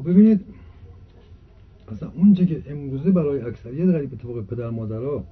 خب 0.00 0.10
ببینید 0.10 0.40
اصلا 1.88 2.10
اونچه 2.16 2.46
که 2.46 2.62
امروزه 2.66 3.10
برای 3.10 3.40
اکثریت 3.40 3.88
غریب 3.88 4.12
اتفاق 4.12 4.46
پدر 4.46 4.70
مادرها 4.70 5.24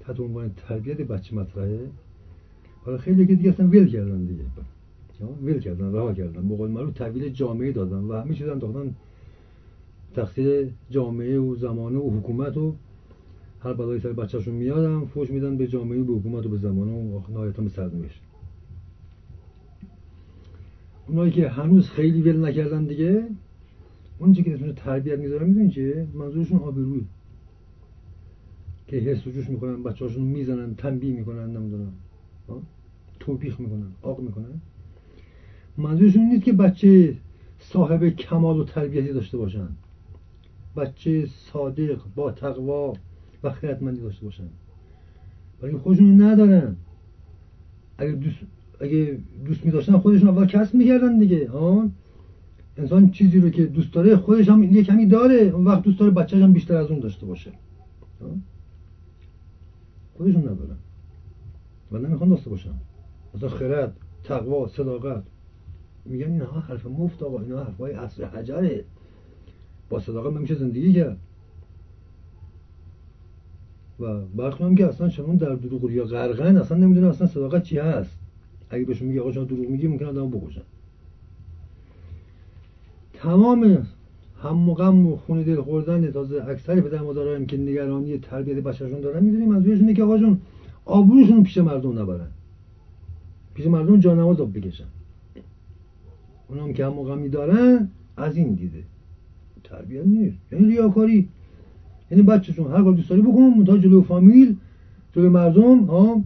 تحت 0.00 0.20
عنوان 0.20 0.50
تربیت 0.56 0.96
بچه 0.96 1.34
مطرحه 1.34 1.80
حالا 2.84 2.98
خیلی 2.98 3.26
که 3.26 3.34
دیگه 3.34 3.50
اصلا 3.50 3.66
ول 3.66 3.88
کردن 3.88 4.24
دیگه. 4.24 4.42
ول 5.42 5.58
کردن 5.60 5.92
رها 5.92 6.12
کردن. 6.12 6.48
به 6.48 6.56
قول 6.56 6.70
معروف 6.70 6.92
تحویل 6.92 7.28
جامعه 7.28 7.72
دادن 7.72 7.98
و 7.98 8.12
همه 8.12 8.34
چیز 8.34 8.48
انداختن 8.48 8.94
تقصیر 10.14 10.68
جامعه 10.90 11.38
و 11.38 11.56
زمانه 11.56 11.98
و 11.98 12.18
حکومت 12.18 12.56
و 12.56 12.74
هر 13.60 13.72
بلایی 13.72 14.00
سر 14.00 14.12
بچهشون 14.12 14.54
میادم 14.54 15.06
فوش 15.06 15.30
میدن 15.30 15.56
به 15.56 15.66
جامعه 15.66 16.02
به 16.02 16.12
حکومت 16.12 16.46
و 16.46 16.48
به 16.48 16.56
زمانه 16.56 16.92
و 16.92 17.20
نهایتا 17.32 17.62
به 17.62 17.68
سرنوشت. 17.68 18.20
اونایی 21.08 21.32
که 21.32 21.48
هنوز 21.48 21.90
خیلی 21.90 22.22
ول 22.22 22.44
نکردن 22.44 22.84
دیگه 22.84 23.24
اون 24.18 24.32
که 24.32 24.54
اسمش 24.54 24.72
تربیت 24.76 25.18
می‌ذارن 25.18 25.46
می‌دونی 25.46 25.70
چیه؟ 25.70 26.06
منظورشون 26.14 26.58
آبروی 26.58 27.04
که 28.86 28.96
حس 28.96 29.26
و 29.26 29.30
جوش 29.30 29.50
می‌کنن 29.50 29.82
بچه 29.82 30.04
هاشون 30.04 30.24
می‌زنن 30.24 30.74
تنبیه 30.74 31.12
می‌کنن 31.12 31.56
نمی‌دونم. 31.56 31.92
توپیخ 33.20 33.60
می‌کنن 33.60 33.90
آق 34.02 34.20
می‌کنن. 34.20 34.60
منظورشون 35.76 36.22
نیست 36.22 36.44
که 36.44 36.52
بچه 36.52 37.14
صاحب 37.58 38.08
کمال 38.08 38.60
و 38.60 38.64
تربیتی 38.64 39.12
داشته 39.12 39.38
باشن. 39.38 39.68
بچه 40.76 41.26
صادق 41.26 41.98
با 42.16 42.32
تقوا 42.32 42.92
و 43.42 43.50
خیرتمندی 43.50 44.00
داشته 44.00 44.24
باشن. 44.24 44.48
ولی 45.62 45.76
خودشون 45.76 46.22
ندارن. 46.22 46.76
اگه 47.98 48.12
دوست 48.12 48.36
اگه 48.80 49.18
دوست 49.44 49.66
می 49.66 49.72
داشتن 49.72 49.98
خودشون 49.98 50.28
اول 50.28 50.46
کسب 50.46 50.74
می‌کردن 50.74 51.18
دیگه. 51.18 51.50
آن 51.50 51.92
انسان 52.78 53.10
چیزی 53.10 53.40
رو 53.40 53.50
که 53.50 53.66
دوست 53.66 53.92
داره 53.92 54.16
خودش 54.16 54.48
هم 54.48 54.62
یه 54.62 54.82
کمی 54.82 55.06
داره. 55.06 55.34
اون 55.34 55.64
وقت 55.64 55.82
دوست 55.82 55.98
داره 55.98 56.10
بچه‌ش 56.10 56.42
هم 56.42 56.52
بیشتر 56.52 56.76
از 56.76 56.90
اون 56.90 57.00
داشته 57.00 57.26
باشه. 57.26 57.52
خودشون 60.14 60.42
ندارن. 60.42 60.76
و 61.92 61.98
نمی‌خوان 61.98 62.30
داشته 62.30 62.50
باشن 62.50 62.74
مثلا 63.34 63.48
خرد 63.48 63.96
تقوا 64.24 64.68
صداقت. 64.68 65.22
میگن 66.04 66.30
اینها 66.30 66.60
حرف 66.60 66.86
مفت 66.86 67.22
آقا 67.22 67.40
اینها 67.40 67.64
حرفای 67.64 67.92
عصر 67.92 68.24
حجره. 68.24 68.84
با 69.90 70.00
صداقت 70.00 70.40
میشه 70.40 70.54
زندگی 70.54 70.92
کرد. 70.92 71.18
و 74.00 74.20
برخی 74.20 74.64
هم 74.64 74.74
که 74.74 74.86
اصلا 74.86 75.08
شما 75.08 75.34
در 75.34 75.54
دروغ 75.54 75.90
یا 75.90 76.04
غرقن 76.04 76.56
اصلا 76.56 76.78
نمی‌دونه 76.78 77.06
اصلا 77.06 77.26
صداقت 77.26 77.62
چی 77.62 77.78
هست. 77.78 78.18
اگه 78.70 78.84
بهشون 78.84 79.08
میگه 79.08 79.20
آقا 79.20 79.32
شما 79.32 79.44
دروغ 79.44 79.68
میگی 79.68 79.86
ممکن 79.86 80.04
آدم 80.04 80.30
بکشن. 80.30 80.62
تمام 83.22 83.86
هم 84.42 84.68
و 84.68 84.74
غم 84.74 85.06
و 85.06 85.16
خون 85.16 85.42
دل 85.42 85.60
خوردن 85.60 86.10
تازه 86.10 86.44
اکثر 86.48 86.80
پدر 86.80 87.02
مادرها 87.02 87.44
که 87.44 87.56
نگرانی 87.56 88.18
تربیت 88.18 88.56
بچه‌شون 88.56 89.00
دارن 89.00 89.24
می‌دونیم 89.24 89.48
منظورشون 89.48 89.80
اینه 89.80 89.94
که 89.94 90.02
آقا 90.02 90.18
جون 90.18 90.40
آبروشون 90.84 91.42
پیش 91.42 91.58
مردم 91.58 91.98
نبرن. 91.98 92.30
پیش 93.54 93.66
مردم 93.66 94.00
جانماز 94.00 94.40
آب 94.40 94.58
بکشن. 94.58 94.84
اونام 96.48 96.72
که 96.72 96.86
هم 96.86 96.98
و 96.98 97.04
غمی 97.04 97.28
دارن 97.28 97.88
از 98.16 98.36
این 98.36 98.54
دیده. 98.54 98.82
تربیت 99.64 100.06
نیست. 100.06 100.38
یعنی 100.52 100.66
ریاکاری. 100.66 101.28
یعنی 102.10 102.22
بچه‌شون 102.22 102.72
هر 102.72 102.82
کار 102.82 102.92
دوست 102.92 103.10
داری 103.10 103.22
بکن 103.22 103.64
تا 103.64 103.78
جلو 103.78 104.02
فامیل 104.02 104.56
جلو 105.12 105.30
مردم 105.30 105.84
ها؟ 105.84 106.22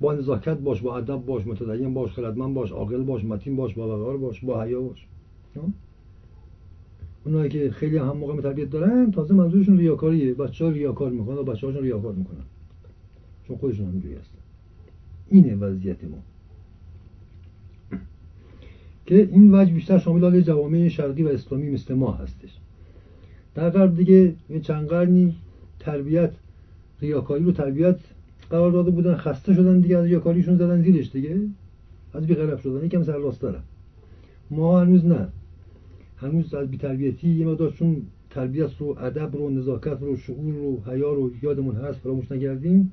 با 0.00 0.14
نزاکت 0.14 0.58
باش 0.58 0.80
با 0.80 0.96
ادب 0.96 1.26
باش 1.26 1.46
متدین 1.46 1.94
باش 1.94 2.12
خردمند 2.12 2.54
باش 2.54 2.72
عاقل 2.72 3.02
باش 3.02 3.24
متین 3.24 3.56
باش 3.56 3.74
با 3.74 4.16
باش 4.16 4.40
با 4.40 4.62
حیا 4.62 4.80
باش. 4.80 5.06
اونایی 7.24 7.50
که 7.50 7.70
خیلی 7.70 7.96
هم 7.96 8.16
موقع 8.16 8.40
تربیت 8.40 8.70
دارن 8.70 9.10
تازه 9.10 9.34
منظورشون 9.34 9.78
ریاکاریه 9.78 10.34
بچه 10.34 10.64
ها 10.64 10.70
ریاکار 10.70 11.10
می‌کنن 11.10 11.36
و 11.36 11.42
بچه 11.42 11.66
هاشون 11.66 11.82
ریاکار 11.82 12.12
می‌کنن. 12.12 12.44
چون 13.48 13.56
خودشون 13.56 13.86
همینجوری 13.86 14.14
هستن. 14.14 14.38
اینه 15.28 15.54
وضعیت 15.54 16.04
ما. 16.04 16.18
که 19.06 19.28
این 19.32 19.54
وجه 19.54 19.72
بیشتر 19.72 19.98
شامل 19.98 20.20
حال 20.20 20.40
جوامع 20.40 20.88
شرقی 20.88 21.22
و 21.22 21.28
اسلامی 21.28 21.70
مثل 21.70 21.94
ما 21.94 22.12
هستش. 22.12 22.58
در 23.54 23.70
قرب 23.70 23.96
دیگه 23.96 24.34
چند 24.62 24.88
قرنی 24.88 25.34
تربیت 25.80 26.30
ریاکاری 27.00 27.44
رو 27.44 27.52
تربیت 27.52 27.96
قرار 28.50 28.70
داده 28.70 28.90
بودن 28.90 29.16
خسته 29.16 29.54
شدن 29.54 29.80
دیگه 29.80 29.96
از 29.98 30.04
ریاکاریشون 30.04 30.56
زدن 30.56 30.82
زیرش 30.82 31.10
دیگه. 31.12 31.40
از 32.14 32.26
بیقرب 32.26 32.60
شدن 32.60 32.84
یکم 32.86 33.02
سر 33.02 33.18
دارن. 33.40 33.62
ما 34.50 34.80
هنوز 34.80 35.06
نه. 35.06 35.28
هنوز 36.22 36.54
از 36.54 36.70
بیتربیتی 36.70 37.28
یه 37.28 37.46
مقدار 37.46 37.70
چون 37.70 38.06
تربیت 38.30 38.70
رو 38.78 38.98
ادب 38.98 39.36
رو 39.36 39.50
نزاکت 39.50 39.98
رو 40.00 40.16
شعور 40.16 40.54
رو 40.54 40.82
حیا 40.86 41.12
رو 41.12 41.30
یادمون 41.42 41.74
هست 41.74 41.98
فراموش 41.98 42.32
نکردیم. 42.32 42.92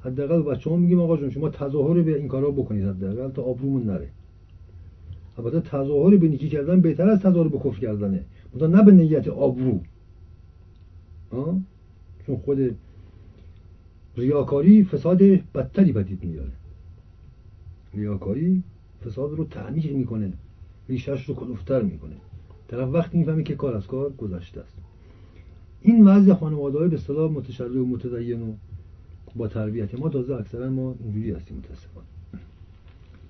حداقل 0.00 0.42
بچه 0.42 0.70
ها 0.70 0.76
میگیم 0.76 1.00
آقا 1.00 1.16
جون 1.16 1.30
شما 1.30 1.48
تظاهر 1.48 2.02
به 2.02 2.18
این 2.18 2.28
کارا 2.28 2.50
بکنید 2.50 2.84
حداقل 2.84 3.30
تا 3.30 3.42
آبرومون 3.42 3.82
نره. 3.82 4.08
البته 5.38 5.60
تظاهر 5.60 6.16
به 6.16 6.28
نیکی 6.28 6.48
کردن 6.48 6.80
بهتر 6.80 7.08
از 7.08 7.20
تظاهر 7.20 7.48
به 7.48 7.58
کفر 7.58 7.80
کردنه. 7.80 8.24
مثلا 8.54 8.66
نه 8.66 8.82
به 8.82 8.92
نیت 8.92 9.28
آبرو. 9.28 9.80
چون 12.26 12.36
خود 12.36 12.74
ریاکاری 14.16 14.84
فساد 14.84 15.22
بدتری 15.54 15.92
پدید 15.92 16.24
میاره. 16.24 16.52
ریاکاری 17.94 18.62
فساد 19.06 19.32
رو 19.32 19.44
تعمیق 19.44 19.92
می‌کنه. 19.92 20.32
ریشش 20.88 21.24
رو 21.24 21.34
کلوفتر 21.34 21.82
می‌کنه. 21.82 22.14
طرف 22.68 22.88
وقتی 22.88 23.18
می‌فهمه 23.18 23.42
که 23.42 23.54
کار 23.54 23.76
از 23.76 23.86
کار 23.86 24.10
گذشته 24.10 24.60
است. 24.60 24.76
این 25.80 26.04
وضع 26.04 26.34
خانواده 26.34 26.78
های 26.78 26.88
به 26.88 26.96
اصطلاح 26.96 27.32
متشرع 27.32 27.80
و 27.80 27.86
متدین 27.86 28.42
و 28.42 28.52
با 29.36 29.48
تربیت 29.48 29.94
ما 29.94 30.08
تازه 30.08 30.34
اکثرا 30.34 30.70
ما 30.70 30.94
اینجوری 31.04 31.30
هستیم 31.30 31.56
متاسفانه. 31.56 32.06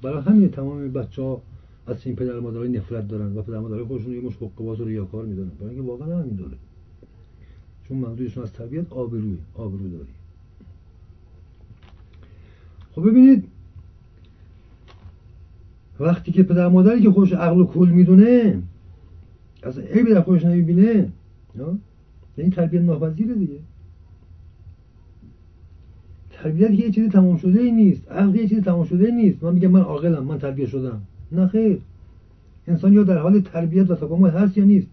برای 0.02 0.22
همین 0.22 0.50
تمام 0.50 0.92
بچه 0.92 1.22
ها 1.22 1.42
از 1.86 1.96
این 2.04 2.16
پدر 2.16 2.40
مادرای 2.40 2.68
نفرت 2.68 3.08
دارن 3.08 3.36
و 3.36 3.42
پدر 3.42 3.58
مادرای 3.58 3.84
خودشون 3.84 4.12
یه 4.12 4.20
مش 4.20 4.34
باز 4.56 4.80
و 4.80 4.84
ریاکار 4.84 5.24
می‌دونن 5.24 5.48
برای 5.60 5.74
اینکه 5.74 5.88
واقعا 5.88 6.18
همین 6.18 6.34
دوره. 6.34 6.56
چون 7.88 7.96
منظورشون 7.98 8.42
از 8.42 8.52
تربیت 8.52 8.92
آبروی 8.92 9.38
آبرو 9.54 9.88
داری. 9.88 10.10
خب 12.92 13.10
ببینید 13.10 13.44
وقتی 16.00 16.32
که 16.32 16.42
پدر 16.42 16.68
مادری 16.68 17.02
که 17.02 17.10
خودش 17.10 17.32
عقل 17.32 17.60
و 17.60 17.66
کل 17.66 17.88
می‌دونه 17.88 18.62
از 19.64 19.78
عیبی 19.78 20.10
در 20.10 20.20
خودش 20.20 20.44
نمی‌بینه 20.44 21.08
یعنی 22.38 22.50
تربیت 22.50 22.82
ناپذیره 22.82 23.34
دیگه. 23.34 23.58
تربیت 26.30 26.70
یه 26.70 26.90
چیزی 26.90 27.08
تمام 27.08 27.36
شده 27.36 27.60
ای 27.60 27.72
نیست. 27.72 28.08
عقل 28.12 28.34
یه 28.34 28.48
چیزی 28.48 28.60
تمام 28.60 28.84
شده 28.84 29.06
ای 29.06 29.12
نیست. 29.12 29.44
من 29.44 29.54
میگم 29.54 29.70
من 29.70 29.80
عاقلم 29.80 30.24
من 30.24 30.38
تربیت 30.38 30.68
شدم. 30.68 31.02
نه 31.32 31.46
خیر. 31.46 31.80
انسان 32.66 32.92
یا 32.92 33.02
در 33.04 33.18
حال 33.18 33.40
تربیت 33.40 33.90
و 33.90 33.94
تکامل 33.94 34.30
هست 34.30 34.58
یا 34.58 34.64
نیست. 34.64 34.86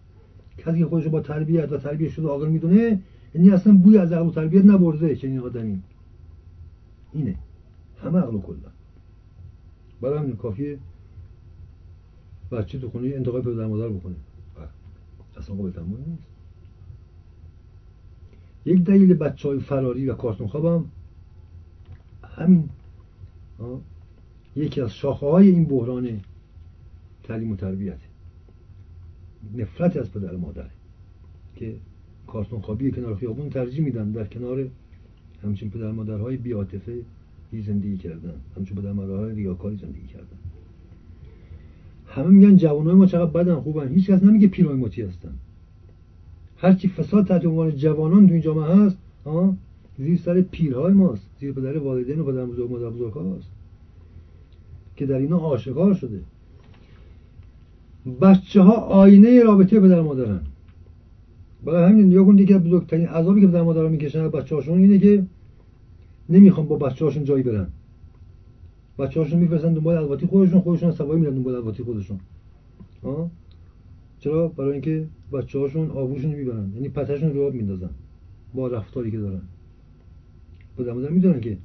کسی 0.57 0.79
که 0.79 0.85
خودش 0.85 1.07
با 1.07 1.21
تربیت 1.21 1.71
و 1.71 1.77
تربیت 1.77 2.12
شده 2.12 2.27
عاقل 2.27 2.50
می‌دونه 2.50 3.00
یعنی 3.35 3.50
اصلا 3.50 3.74
بوی 3.74 3.97
از 3.97 4.12
عقل 4.12 4.27
و 4.27 4.31
تربیت 4.31 4.65
نبرده 4.65 5.15
چنین 5.15 5.39
آدمی. 5.39 5.81
اینه. 7.13 7.35
همه 8.03 8.19
عقل 8.19 8.38
کلا. 8.38 8.57
برای 10.01 10.19
همین 10.19 10.35
کافیه 10.35 10.77
بچه 12.51 12.79
تو 12.79 12.89
خونه 12.89 13.07
انتقای 13.15 13.41
پدر 13.41 13.65
مادر 13.65 13.89
بکنه. 13.89 14.15
اصلا 15.38 15.56
قابل 15.56 15.72
تمام 15.72 15.98
نیست 16.07 16.31
یک 18.66 18.83
دلیل 18.83 19.13
بچه 19.13 19.50
های 19.50 19.60
فراری 19.60 20.10
و 20.10 20.13
کارتون 20.13 20.48
خوابم 20.48 20.86
همین 22.24 22.69
یکی 24.56 24.81
از 24.81 24.94
شاخه 24.94 25.25
های 25.25 25.50
این 25.50 25.66
بحران 25.66 26.22
تعلیم 27.24 27.51
و 27.51 27.56
تربیت 27.56 28.00
نفرت 29.56 29.98
از 29.98 30.12
پدر 30.12 30.36
مادر 30.36 30.69
که 31.56 31.75
کارتون 32.27 32.62
خوابی 32.62 32.92
کنار 32.92 33.16
خیابون 33.16 33.50
ترجیح 33.50 33.84
میدن 33.84 34.12
در 34.12 34.25
کنار 34.25 34.68
همچین 35.44 35.69
پدر 35.69 35.92
مادرهای 35.92 36.38
بیاتفه 36.38 37.01
زندگی 37.51 37.98
کردن 37.98 38.42
همچون 38.56 38.77
پدر 38.77 38.92
مادرهای 38.92 39.36
ریاکاری 39.36 39.77
زندگی 39.77 40.07
کردن 40.07 40.38
همه 42.12 42.28
میگن 42.28 42.58
جوانای 42.58 42.94
ما 42.94 43.06
چقدر 43.06 43.31
بدن 43.31 43.56
خوبن. 43.56 43.88
هیچ 43.88 44.10
کس 44.10 44.24
نمیگه 44.24 44.48
پیرای 44.48 44.75
ماتی 44.75 45.02
هستن. 45.02 45.34
هرچی 46.58 46.88
فساد 46.88 47.28
تحت 47.28 47.46
عنوان 47.46 47.75
جوانان 47.75 48.28
تو 48.28 48.34
این 48.34 48.42
جامعه 48.42 48.75
هست 48.75 48.98
ها 49.25 49.56
زیر 49.98 50.18
سر 50.18 50.42
پیرهای 50.42 50.94
ماست. 50.94 51.30
زیر 51.40 51.52
پدر 51.52 51.78
والدین 51.78 52.19
و 52.19 52.24
پدر 52.24 52.46
بزرگ 52.46 52.72
مادر 52.72 52.90
بزرگ 52.90 53.13
هاست. 53.13 53.48
که 54.96 55.06
در 55.06 55.18
اینا 55.18 55.38
آشکار 55.38 55.94
شده. 55.94 56.19
بچه 58.22 58.62
ها 58.62 58.74
آینه 58.74 59.44
رابطه 59.44 59.80
پدر 59.80 60.02
مادرن. 60.02 60.40
برای 61.66 61.92
همین 61.92 62.25
کن 62.25 62.36
دیگه 62.36 62.58
بزرگترین 62.58 63.08
عذابی 63.08 63.42
که 63.42 63.48
پدر 63.48 63.62
مادر 63.62 63.88
می‌کشن 63.88 64.28
بچه 64.28 64.56
هاشون 64.56 64.78
اینه 64.78 65.00
که 65.00 65.24
نمی‌خوان 66.30 66.68
با 66.68 66.75
بچه 66.75 67.06
هاشون 67.06 67.24
جایی 67.24 67.44
برن. 67.44 67.68
بچه 68.99 69.19
هاشون 69.19 69.39
میفرستن 69.39 69.73
دنبال 69.73 69.97
الواتی 69.97 70.25
خودشون 70.25 70.61
خودشون 70.61 70.91
سوایی 70.91 71.19
میرن 71.19 71.33
دنبال 71.33 71.55
الواتی 71.55 71.83
خودشون. 71.83 72.19
چرا؟ 74.19 74.47
برای 74.47 74.71
اینکه 74.71 75.07
بچه 75.33 75.59
هاشون 75.59 75.89
آبروشون 75.89 76.31
می‌برن. 76.31 76.71
یعنی 76.75 76.89
پتشون 76.89 77.33
رو 77.33 77.47
آب 77.47 77.53
میندازن. 77.53 77.89
با 78.53 78.67
رفتاری 78.67 79.11
که 79.11 79.17
دارن. 79.17 79.41
پدر 80.77 80.93
مادر 80.93 81.09
می‌دونن 81.09 81.41
که 81.41 81.57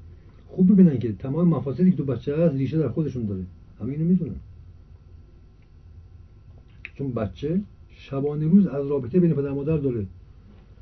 خوب 0.48 0.72
ببینن 0.72 0.98
که 0.98 1.12
تمام 1.12 1.48
مفاسدی 1.48 1.90
که 1.90 1.96
تو 1.96 2.04
بچه 2.04 2.36
هست 2.36 2.54
ریشه 2.54 2.78
در 2.78 2.88
خودشون 2.88 3.26
داره. 3.26 3.44
همه 3.80 3.92
اینو 3.92 4.04
می‌دونن. 4.04 4.36
چون 6.94 7.12
بچه 7.12 7.60
شبانه 7.90 8.46
روز 8.46 8.66
از 8.66 8.86
رابطه 8.86 9.20
بین 9.20 9.34
پدر 9.34 9.50
مادر 9.50 9.76
داره. 9.76 10.06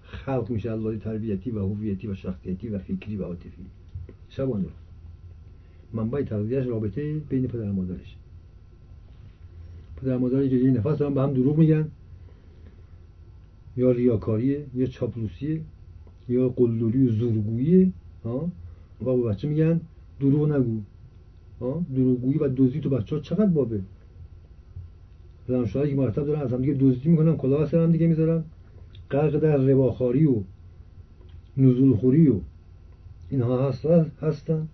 خلق 0.03 0.51
میشه 0.51 0.71
از 0.71 0.81
تربیتی 1.01 1.51
و 1.51 1.59
هویتی 1.59 2.07
و 2.07 2.15
شخصیتی 2.15 2.69
و 2.69 2.79
فکری 2.79 3.17
و 3.17 3.23
عاطفی. 3.23 3.67
شبانه 4.29 4.63
روز. 4.63 4.84
منبع 5.95 6.23
تغذیهش 6.23 6.67
رابطه 6.67 7.19
بین 7.29 7.47
پدر 7.47 7.71
و 7.71 7.73
مادرش. 7.73 8.17
پدر 9.97 10.17
مادری 10.17 10.51
که 10.51 10.57
یه 10.57 10.71
نفس 10.71 10.99
دارن 10.99 11.15
به 11.15 11.23
هم 11.23 11.33
دروغ 11.33 11.59
میگن. 11.59 11.89
یا 13.77 13.91
ریاکاریه 13.91 14.67
یا 14.75 14.87
چاپلوسیه 14.87 15.61
یا 16.29 16.49
قلدری 16.49 17.09
و 17.09 17.11
زورگوییه 17.11 17.93
ها؟ 18.25 18.51
و 19.01 19.05
با 19.05 19.17
بچه 19.17 19.49
میگن 19.49 19.81
دروغ 20.21 20.53
نگو 20.53 20.81
دروغگویی 21.95 22.39
و 22.39 22.49
دزدی 22.49 22.81
تو 22.81 22.91
بچه 22.91 23.17
ها 23.17 23.23
چقدر 23.23 23.47
بابه؟ 23.47 23.81
زن 25.49 25.67
شوهری 25.67 25.91
که 25.91 25.97
مرتب 25.97 26.27
دارن 26.27 26.41
از 26.41 26.53
هم 26.53 26.61
دیگه 26.61 26.75
دزدی 26.81 27.09
می‌کنن 27.09 27.37
کلاه 27.37 27.67
سر 27.67 27.79
هم 27.83 27.93
دیگه 27.93 28.07
می‌ذارن. 28.07 28.45
غرق 29.11 29.39
در 29.39 29.57
رباخاری 29.57 30.27
و 30.27 30.43
نزولخوری 31.57 32.29
و 32.29 32.41
اینها 33.31 33.69
هستن 33.69 34.11
هستن. 34.21 34.69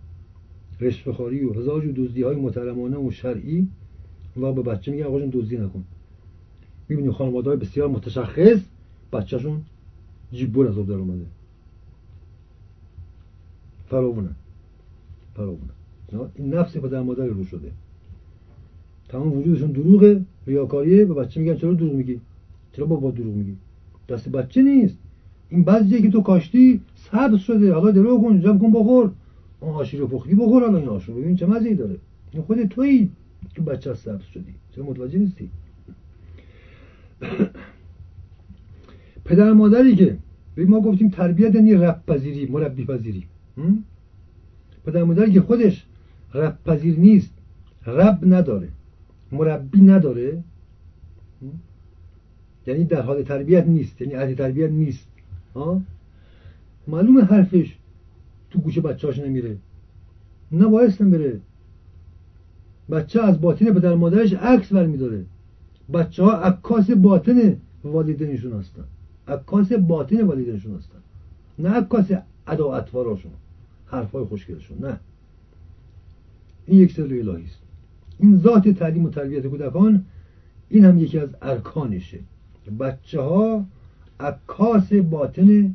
رشوهخواری 0.81 1.45
و 1.45 1.53
هزار 1.53 1.81
جو 1.81 1.93
دزدی 1.93 2.23
های 2.23 2.37
محترمانه 2.37 2.97
و 2.97 3.11
شرعی 3.11 3.69
و 4.37 4.53
به 4.53 4.63
بچه 4.63 4.93
میگن 4.93 5.05
آقا 5.05 5.19
دزدی 5.19 5.59
نکن. 5.59 5.85
می‌بینی 6.89 7.11
خانواده 7.11 7.51
های 7.51 7.59
بسیار 7.59 7.89
متشخص 7.89 8.61
بچهشون 9.13 9.63
جیبون 10.33 10.67
از 10.67 10.75
در 10.75 10.95
اومده. 10.95 11.27
فراونه 13.87 14.31
فراونه 15.35 15.71
این 16.35 16.55
نفس 16.55 16.77
پدر 16.77 17.03
مادر 17.03 17.27
رو 17.27 17.45
شده. 17.45 17.73
تمام 19.09 19.33
وجودشون 19.33 19.71
دروغه 19.71 20.25
ریاکاریه 20.47 21.05
به 21.05 21.15
بچه 21.15 21.41
میگن 21.41 21.57
چرا 21.57 21.73
دروغ 21.73 21.93
میگی؟ 21.93 22.21
چرا 22.73 22.87
بابا 22.87 23.11
دروغ 23.11 23.35
میگی؟ 23.35 23.57
دست 24.09 24.29
بچه 24.29 24.63
نیست. 24.63 24.97
این 25.49 25.65
بعضیه 25.65 26.03
که 26.03 26.11
تو 26.11 26.21
کاشتی 26.21 26.81
سبز 26.95 27.39
شده. 27.39 27.75
حالا 27.75 27.91
درو 27.91 28.21
کن 28.23 28.41
جمع 28.41 28.59
کن 28.59 28.73
بخور. 28.73 29.11
آن 29.61 29.71
آشی 29.71 29.97
رو 29.97 30.07
پختی 30.07 30.35
بخور 30.35 30.65
الان 30.65 30.81
این 30.81 30.89
آشی 30.89 31.13
ببین 31.13 31.37
چه 31.37 31.47
مزهی 31.47 31.75
داره. 31.75 31.97
این 32.33 32.43
خود 32.43 32.65
تویی 32.65 33.11
که 33.55 33.63
بچه 33.63 33.95
سبز 33.95 34.25
شدی. 34.25 34.55
چرا 34.75 34.85
متوجه 34.85 35.19
نیستی؟ 35.19 35.51
پدر 39.25 39.53
مادری 39.53 39.97
که 39.97 40.17
به 40.55 40.65
ما 40.65 40.81
گفتیم 40.81 41.09
تربیت 41.09 41.55
یعنی 41.55 41.75
رب 41.75 42.03
پذیری 42.07 42.47
مربی 42.47 42.85
پذیری. 42.85 43.27
پدر 44.87 45.03
مادری 45.03 45.33
که 45.33 45.41
خودش 45.41 45.87
رب 46.35 46.59
پذیر 46.65 46.99
نیست 46.99 47.35
رب 47.87 48.19
نداره 48.35 48.69
مربی 49.33 49.81
نداره. 49.81 50.43
یعنی 52.67 52.85
در 52.85 53.03
حال 53.03 53.23
تربیت 53.23 53.67
نیست 53.67 54.01
یعنی 54.01 54.15
عهد 54.15 54.37
تربیت 54.37 54.71
نیست. 54.71 55.09
ها؟ 55.55 55.81
معلوم 56.89 57.19
حرفش. 57.19 57.77
تو 58.51 58.59
گوش 58.59 58.79
بچهاش 58.79 59.19
نمیره. 59.19 59.57
نبایستم 60.53 61.11
بره 61.11 61.41
بچه 62.91 63.23
از 63.23 63.41
باطن 63.41 63.75
پدر 63.75 63.95
مادرش 63.95 64.33
عکس 64.33 64.73
برمیداره. 64.73 65.25
بچه 65.93 66.23
ها 66.25 66.33
عکاس 66.33 66.91
باطن 66.91 67.57
والدینشون 67.85 68.53
هستن. 68.53 68.85
عکاس 69.29 69.73
باطن 69.73 70.23
والدینشون 70.23 70.77
هستن. 70.77 70.99
نه 71.59 71.71
عکاس 71.71 72.13
ادا 72.47 72.75
اطواراشون 72.75 73.33
حرفای 73.87 74.25
خوشگلشون. 74.25 74.79
نه. 74.79 75.01
این 76.67 76.81
یک 76.81 76.93
سر 76.93 77.03
الهی 77.03 77.45
است. 77.45 77.59
این 78.19 78.39
ذات 78.39 78.69
تعلیم 78.69 79.05
و 79.05 79.11
تربیت 79.11 79.47
کودکان 79.47 80.05
این 80.69 80.85
هم 80.85 80.99
یکی 80.99 81.19
از 81.19 81.29
ارکانشه. 81.43 82.19
بچه 82.81 83.21
ها 83.21 83.67
عکاس 84.21 84.93
باطن 84.93 85.75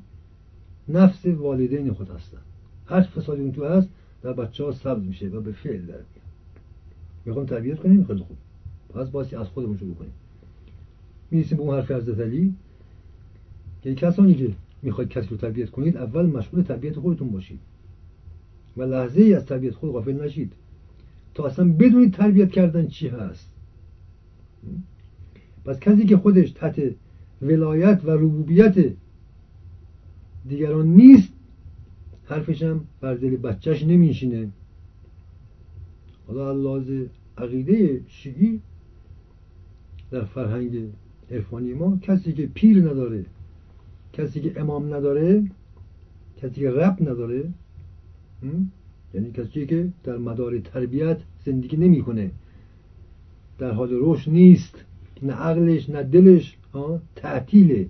نفس 0.89 1.25
والدین 1.25 1.93
خود 1.93 2.09
هستن. 2.09 2.37
هر 2.85 3.01
فسادی 3.01 3.41
اون 3.41 3.51
تو 3.51 3.65
هست 3.65 3.89
در 4.21 4.33
بچه 4.33 4.63
ها 4.63 4.71
سبز 4.71 5.03
میشه 5.03 5.27
و 5.27 5.41
به 5.41 5.51
فعل 5.51 5.81
در 5.81 5.85
میاد. 5.85 6.05
می‌خوام 7.25 7.45
تربیت 7.45 7.79
کنیم 7.79 8.03
خیلی 8.03 8.19
خوب 8.19 8.37
پس 8.89 9.09
باسی 9.09 9.35
از 9.35 9.47
خودمون 9.47 9.77
شروع 9.77 9.95
کنیم. 9.95 10.13
می‌رسیم 11.31 11.57
به 11.57 11.63
اون 11.63 11.75
حرف 11.75 11.91
حضرت 11.91 12.19
علی 12.19 12.53
که 13.81 13.95
کسانی 13.95 14.35
که 14.35 14.51
می‌خواید 14.81 15.09
کسی 15.09 15.27
رو 15.27 15.37
تربیت 15.37 15.69
کنید 15.69 15.97
اول 15.97 16.25
مشغول 16.25 16.61
تربیت 16.61 16.99
خودتون 16.99 17.31
باشید. 17.31 17.59
و 18.77 18.83
لحظه 18.83 19.21
ای 19.21 19.33
از 19.33 19.45
تربیت 19.45 19.73
خود 19.73 19.91
غافل 19.91 20.23
نشید 20.25 20.53
تا 21.33 21.45
اصلا 21.45 21.71
بدونید 21.71 22.13
تربیت 22.13 22.51
کردن 22.51 22.87
چی 22.87 23.07
هست. 23.07 23.51
پس 25.65 25.79
کسی 25.79 26.05
که 26.05 26.17
خودش 26.17 26.51
تحت 26.51 26.81
ولایت 27.41 28.01
و 28.05 28.09
ربوبیت 28.09 28.93
دیگران 30.47 30.87
نیست 30.87 31.33
حرفش 32.25 32.63
هم 32.63 32.87
بر 33.01 33.13
دل 33.13 33.35
بچهش 33.35 33.83
نمیشینه 33.83 34.49
حالا 36.27 36.51
لحاظ 36.51 36.91
عقیده 37.37 38.01
شیعی 38.07 38.61
در 40.11 40.25
فرهنگ 40.25 40.89
عرفانی 41.31 41.73
ما 41.73 41.97
کسی 41.97 42.33
که 42.33 42.45
پیر 42.45 42.77
نداره 42.77 43.25
کسی 44.13 44.41
که 44.41 44.61
امام 44.61 44.93
نداره 44.93 45.43
کسی 46.41 46.61
که 46.61 46.71
رب 46.71 47.09
نداره 47.09 47.49
یعنی 49.13 49.31
کسی 49.31 49.65
که 49.65 49.89
در 50.03 50.17
مدار 50.17 50.59
تربیت 50.59 51.17
زندگی 51.45 51.77
نمی‌کنه. 51.77 52.31
در 53.59 53.71
حال 53.71 53.89
رشد 53.91 54.31
نیست 54.31 54.75
نه 55.23 55.33
عقلش 55.33 55.89
نه 55.89 56.03
دلش 56.03 56.57
تعطیله. 57.15 57.89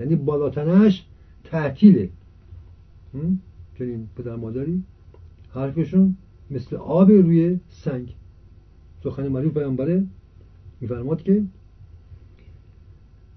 یعنی 0.00 0.16
بالاتنش 0.16 1.06
تعطیله. 1.44 2.08
چنین 3.78 4.08
پدر 4.16 4.36
مادری 4.36 4.82
حرفشون 5.50 6.16
مثل 6.50 6.76
آب 6.76 7.10
روی 7.10 7.60
سنگ. 7.68 8.16
سخن 9.04 9.28
معروف 9.28 9.52
پیامبره 9.54 10.06
میفرماد 10.80 11.22
که 11.22 11.44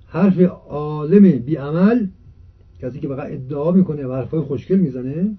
حرف 0.06 0.40
عالم 0.68 1.40
بی 1.40 1.56
عمل 1.56 2.08
کسی 2.80 3.00
که 3.00 3.08
فقط 3.08 3.32
ادعا 3.32 3.72
می‌کنه 3.72 4.08
و 4.08 4.12
حرفای 4.12 4.42
خوشگل 4.42 4.76
می‌زنه 4.76 5.38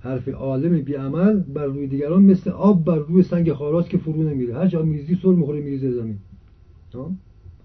حرف 0.00 0.28
عالم 0.28 0.82
بی 0.82 0.94
عمل 0.94 1.38
بر 1.40 1.66
روی 1.66 1.86
دیگران 1.86 2.22
مثل 2.22 2.50
آب 2.50 2.84
بر 2.84 2.98
روی 2.98 3.22
سنگ 3.22 3.52
خاراست 3.52 3.90
که 3.90 3.98
فرو 3.98 4.22
نمیره. 4.22 4.54
هر 4.54 4.66
جا 4.66 4.82
میریزی 4.82 5.18
سر 5.22 5.28
می‌خوره 5.28 5.60
میریزه 5.60 5.90
زمین. 5.90 6.18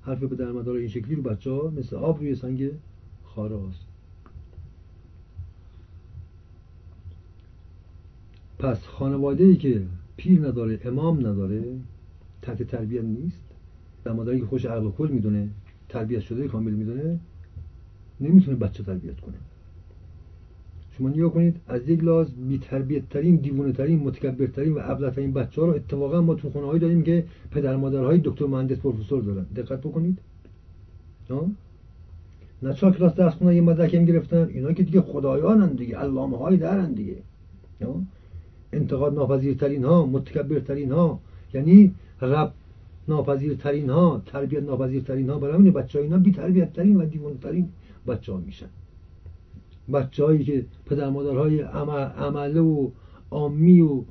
حرف 0.01 0.23
به 0.23 0.35
در 0.35 0.51
مدار 0.51 0.75
این 0.75 0.87
شکلی 0.87 1.15
رو 1.15 1.21
بچه 1.21 1.51
ها 1.51 1.73
مثل 1.77 1.95
آب 1.95 2.19
روی 2.19 2.35
سنگ 2.35 2.69
خاراست. 3.23 3.86
پس 8.59 8.87
خانواده 8.87 9.43
ای 9.43 9.55
که 9.55 9.81
پیر 10.17 10.47
نداره 10.47 10.79
امام 10.85 11.19
نداره 11.19 11.63
تحت 12.41 12.63
تربیت 12.63 13.03
نیست 13.03 13.43
در 14.03 14.11
مادری 14.11 14.39
که 14.39 14.45
خوش 14.45 14.65
عقل 14.65 14.85
و 14.85 14.91
کل 14.91 15.07
می‌دونه 15.11 15.49
تربیت 15.89 16.19
شده 16.19 16.47
کامل 16.47 16.71
می‌دونه 16.71 17.19
نمی‌تونه 18.21 18.57
بچه 18.57 18.83
تربیت 18.83 19.19
کنه. 19.19 19.35
شما 20.91 21.09
نیا 21.09 21.29
کنید 21.29 21.55
از 21.67 21.89
یک 21.89 22.03
لاز 22.03 22.35
بی 22.35 22.57
تربیت 22.57 23.09
ترین 23.09 23.35
دیوونه 23.35 23.71
ترین 23.71 23.99
متکبر 23.99 24.47
ترین 24.47 24.73
و 24.73 24.79
ابله 24.83 25.11
ترین 25.11 25.33
بچه 25.33 25.61
ها 25.61 25.67
رو 25.67 25.73
اتفاقا 25.73 26.21
ما 26.21 26.35
تو 26.35 26.49
خونه 26.49 26.79
داریم 26.79 27.03
که 27.03 27.25
پدر 27.51 27.75
مادرهای 27.75 28.21
دکتر 28.23 28.45
مهندس 28.45 28.77
پروفسور 28.77 29.23
دارن. 29.23 29.43
دقت 29.55 29.79
بکنید. 29.81 30.19
نه 32.63 32.73
چهار 32.73 32.93
کلاس 32.93 33.15
درس 33.15 33.33
خونه 33.33 33.55
یه 33.55 33.61
مدرک 33.61 33.95
هم 33.95 34.05
گرفتن؟ 34.05 34.49
اینا 34.53 34.73
که 34.73 34.83
دیگه 34.83 35.01
خدایانن 35.01 35.73
دیگه 35.73 35.97
علامه 35.97 36.37
های 36.37 36.57
دارن 36.57 36.93
دیگه. 36.93 37.15
انتقاد 38.73 39.13
ناپذیرترین 39.13 39.83
ها 39.83 40.05
متکبرترین 40.05 40.91
ها 40.91 41.19
یعنی 41.53 41.93
رب 42.21 42.53
ناپذیرترین 43.07 43.89
ها 43.89 44.21
تربیت 44.25 44.63
ناپذیرترین 44.63 45.29
ها 45.29 45.39
برای 45.39 45.53
همین 45.53 45.73
بچه 45.73 45.99
ها 45.99 46.03
اینا 46.03 46.17
بی 46.17 46.31
تربیت 46.31 46.73
ترین 46.73 47.01
و 47.01 47.05
دیوانه 47.05 47.37
ترین 47.37 47.69
بچه 48.07 48.33
ها 48.33 48.37
میشن. 48.37 48.69
بچه 49.93 50.25
هایی 50.25 50.43
که 50.43 50.65
پدر 50.85 51.09
مادرهای 51.09 51.61
عمله 51.61 52.59
و 52.59 52.89
آمی 53.29 53.81
و 53.81 54.01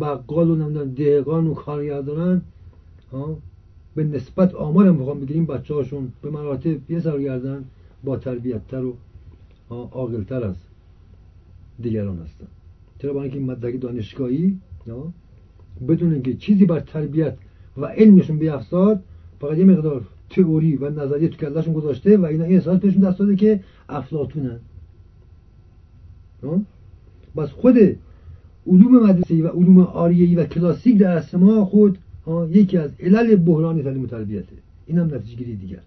بقال 0.00 0.50
و 0.50 0.56
نمی‌دونم 0.56 0.94
دهقان 0.94 1.46
و 1.46 1.54
کارگردانن 1.54 2.42
به 3.94 4.04
نسبت 4.04 4.54
آمار 4.54 4.86
هم 4.86 4.98
بخوام 4.98 5.20
بگیریم 5.20 5.46
بچه 5.46 5.74
هاشون 5.74 6.12
به 6.22 6.30
مراتب 6.30 6.90
یه 6.90 7.00
گردن 7.00 7.64
با 8.04 8.16
تربیتتر 8.16 8.84
و 8.84 8.94
عاقلتر 9.70 10.44
از 10.44 10.56
دیگران 11.80 12.18
هستن. 12.18 12.46
چرا 13.04 13.12
با 13.12 13.22
اینکه 13.22 13.38
این 13.38 13.46
مدرک 13.46 13.80
دانشگاهی 13.80 14.58
بدون 15.88 16.12
اینکه 16.12 16.34
چیزی 16.34 16.66
بر 16.66 16.80
تربیت 16.80 17.36
و 17.76 17.86
علمشون 17.86 18.38
بیافزاد 18.38 19.02
فقط 19.40 19.58
یه 19.58 19.64
مقدار 19.64 20.06
تئوری 20.30 20.76
و 20.76 20.90
نظریه 20.90 21.28
تو 21.28 21.36
کلشون 21.36 21.74
گذاشته 21.74 22.16
و 22.16 22.24
اینا 22.24 22.44
این 22.44 22.54
احساس 22.54 22.80
بهشون 22.80 23.02
دست 23.02 23.18
داده 23.18 23.36
که 23.36 23.60
افلاطونن. 23.88 24.60
بس 27.36 27.48
خود 27.48 27.76
علوم 28.66 29.06
مدرسه 29.06 29.42
و 29.42 29.46
علوم 29.46 29.78
آریهی 29.78 30.34
و 30.34 30.44
کلاسیک 30.44 30.98
در 30.98 31.16
اصل 31.16 31.38
ما 31.38 31.64
خود 31.64 31.98
یکی 32.50 32.78
از 32.78 32.90
علل 33.00 33.36
بحران 33.36 33.82
تعلیم 33.82 34.02
و 34.02 34.06
تربیته. 34.06 34.56
این 34.86 34.98
هم 34.98 35.14
نتیجه 35.14 35.36
گیری 35.36 35.56
دیگر. 35.56 35.82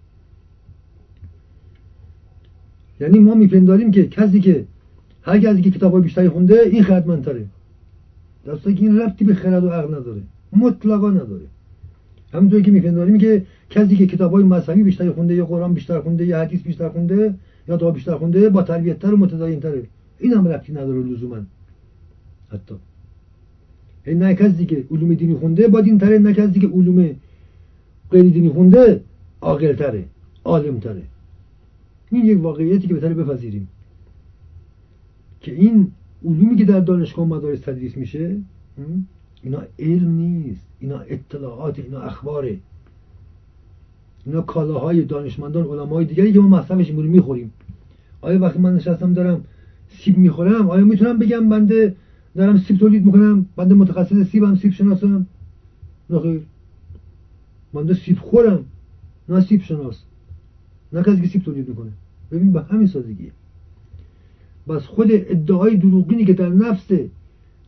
یعنی 3.00 3.18
ما 3.18 3.34
میپنداریم 3.34 3.90
که 3.90 4.08
کسی 4.08 4.40
که 4.40 4.64
هر 5.28 5.38
کسی 5.38 5.62
که 5.62 5.70
کتاب 5.70 5.92
های 5.92 6.02
بیشتری 6.02 6.28
خونده 6.28 6.60
این 6.72 6.82
خردمندتره. 6.82 7.44
دسته 8.46 8.74
که 8.74 8.82
این 8.82 8.98
ربطی 8.98 9.24
به 9.24 9.34
خرد 9.34 9.64
و 9.64 9.68
عقل 9.68 9.94
نداره. 9.94 10.22
مطلقا 10.52 11.10
نداره. 11.10 11.46
همونطور 12.32 12.60
که 12.62 12.70
میپنداریم 12.70 13.18
که 13.18 13.42
کسی 13.70 13.96
که 13.96 14.06
کتاب 14.06 14.32
های 14.32 14.44
مذهبی 14.44 14.82
بیشتری 14.82 15.10
خونده 15.10 15.34
یا 15.34 15.46
قرآن 15.46 15.74
بیشتر 15.74 16.00
خونده 16.00 16.26
یا 16.26 16.40
حدیث 16.40 16.62
بیشتر 16.62 16.88
خونده 16.88 17.34
یا 17.68 17.76
دعا 17.76 17.90
بیشتر 17.90 18.14
خونده 18.14 18.48
با 18.48 18.62
تربیتتر 18.62 19.14
و 19.14 19.16
متدینتره. 19.16 19.82
این 20.18 20.32
هم 20.32 20.48
ربطی 20.48 20.72
نداره 20.72 21.02
لزوما. 21.02 21.36
حتی. 22.52 22.74
نه 24.06 24.34
کسی 24.34 24.66
که 24.66 24.84
علوم 24.90 25.14
دینی 25.14 25.34
خونده 25.34 25.68
با 25.68 25.80
دین 25.80 25.98
تره 25.98 26.18
نه 26.18 26.32
کسی 26.32 26.60
که 26.60 26.66
علوم 26.66 27.10
غیر 28.10 28.32
دینی 28.32 28.48
خونده 28.48 29.00
عاقل 29.40 29.72
تره 29.72 30.04
عالم 30.44 30.78
تره 30.78 31.02
این 32.10 32.24
یک 32.24 32.42
واقعیتی 32.42 32.86
که 32.86 32.94
بهتره 32.94 33.14
بپذیریم. 33.14 33.68
که 35.40 35.52
این 35.52 35.92
علومی 36.24 36.56
که 36.56 36.64
در 36.64 36.80
دانشگاه 36.80 37.26
مدارس 37.26 37.60
تدریس 37.60 37.96
میشه 37.96 38.36
اینا 39.42 39.62
علم 39.78 40.10
نیست. 40.10 40.66
اینا 40.80 40.98
اطلاعات 40.98 41.78
اینا 41.78 42.00
اخباره 42.00 42.58
اینا 44.26 44.40
کالاهای 44.40 45.02
دانشمندان 45.04 45.64
علمای 45.66 46.04
دیگری 46.04 46.32
که 46.32 46.40
ما 46.40 46.48
مصرفش 46.48 46.90
رو 46.90 47.02
می‌خوریم. 47.02 47.52
آیا 48.20 48.40
وقتی 48.40 48.58
من 48.58 48.74
نشستم 48.74 49.12
دارم 49.12 49.44
سیب 49.88 50.18
می‌خورم 50.18 50.70
آیا 50.70 50.84
می‌تونم 50.84 51.18
بگم 51.18 51.48
بنده 51.48 51.94
دارم 52.36 52.58
سیب 52.58 52.78
تولید 52.78 53.04
می‌کنم 53.04 53.46
بنده 53.56 53.74
متخصص 53.74 54.22
سیبم 54.22 54.56
سیب 54.56 54.72
شناسم؟ 54.72 55.26
نه 56.10 56.40
بنده 57.72 57.94
سیب 57.94 58.18
خورم 58.18 58.64
نه 59.28 59.40
سیب 59.40 59.62
شناس. 59.62 60.02
نه 60.92 61.02
کسی 61.02 61.20
که 61.20 61.28
سیب 61.28 61.42
تولید 61.42 61.68
می‌کنه. 61.68 61.90
ببین 62.30 62.52
به 62.52 62.62
همین 62.62 62.86
سادگیه 62.86 63.30
بس 64.68 64.82
خود 64.82 65.08
ادعای 65.10 65.76
دروغینی 65.76 66.24
که 66.24 66.32
در 66.32 66.48
نفس 66.48 66.90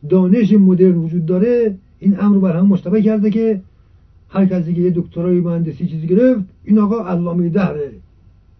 دانش 0.09 0.53
مدرن 0.53 0.95
وجود 0.95 1.25
داره 1.25 1.75
این 1.99 2.19
امر 2.19 2.37
بر 2.37 2.57
هم 2.57 2.67
مشتبه 2.67 3.01
کرده 3.01 3.29
که 3.29 3.61
هر 4.29 4.45
کسی 4.45 4.73
که 4.73 4.81
یه 4.81 4.93
دکترای 4.95 5.39
مهندسی 5.39 5.87
چیزی 5.87 6.07
گرفت 6.07 6.43
این 6.63 6.79
آقا 6.79 7.05
علامه 7.05 7.49
دهره 7.49 7.91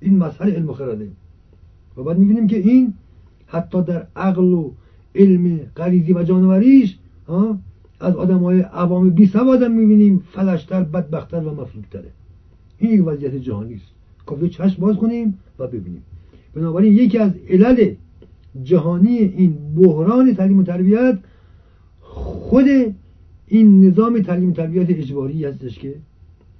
این 0.01 0.17
مسئله 0.17 0.51
علم 0.51 0.73
خرده. 0.73 1.07
و 1.97 2.03
بعد 2.03 2.17
می‌بینیم 2.17 2.47
که 2.47 2.57
این 2.57 2.93
حتی 3.47 3.83
در 3.83 4.07
عقل 4.15 4.43
و 4.53 4.71
علم 5.15 5.59
غریزی 5.75 6.13
و 6.13 6.23
جانوریش 6.23 6.97
از 7.99 8.15
آدم 8.15 8.37
های 8.37 8.61
عوام 8.61 9.09
بی 9.09 9.27
سواد 9.27 9.63
می‌بینیم 9.63 10.23
فلشتر 10.33 10.83
بدبختتر 10.83 11.39
و 11.39 11.61
مفلوکتره. 11.61 12.09
این 12.77 12.91
یک 12.91 13.07
وضعیت 13.07 13.35
جهانی 13.35 13.73
است. 13.73 13.85
کافی 14.25 14.49
چشم 14.49 14.81
باز 14.81 14.95
کنیم 14.95 15.39
و 15.59 15.67
ببینیم. 15.67 16.03
بنابراین 16.55 16.93
یکی 16.93 17.17
از 17.17 17.31
علل 17.49 17.93
جهانی 18.63 19.17
این 19.17 19.57
بحران 19.75 20.33
تعلیم 20.33 20.59
و 20.59 20.63
تربیت 20.63 21.19
خود 22.01 22.65
این 23.47 23.87
نظام 23.87 24.21
تعلیم 24.21 24.49
و 24.49 24.53
تربیت 24.53 24.89
اجباری 24.89 25.45
هستش 25.45 25.79
که 25.79 25.95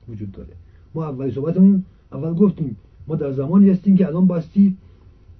وجود 0.10 0.31
داره. 0.31 0.50
ما 0.95 1.05
اولی 1.05 1.31
صحبتمون 1.31 1.83
اول 2.12 2.33
گفتیم 2.33 2.77
ما 3.07 3.15
در 3.15 3.31
زمانی 3.31 3.69
هستیم 3.69 3.98
که 3.98 4.07
الان 4.07 4.27
باستی 4.27 4.77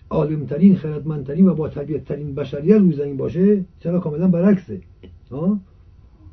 عالمترین 0.10 0.76
خردمندترین 0.76 1.48
و 1.48 1.56
با 1.56 1.70
ترین 1.70 2.36
بشریت 2.36 2.76
روی 2.76 2.94
زمین 2.94 3.18
باشه 3.18 3.66
چرا 3.80 4.00
کاملا 4.00 4.28
برعکسه؟ 4.28 4.82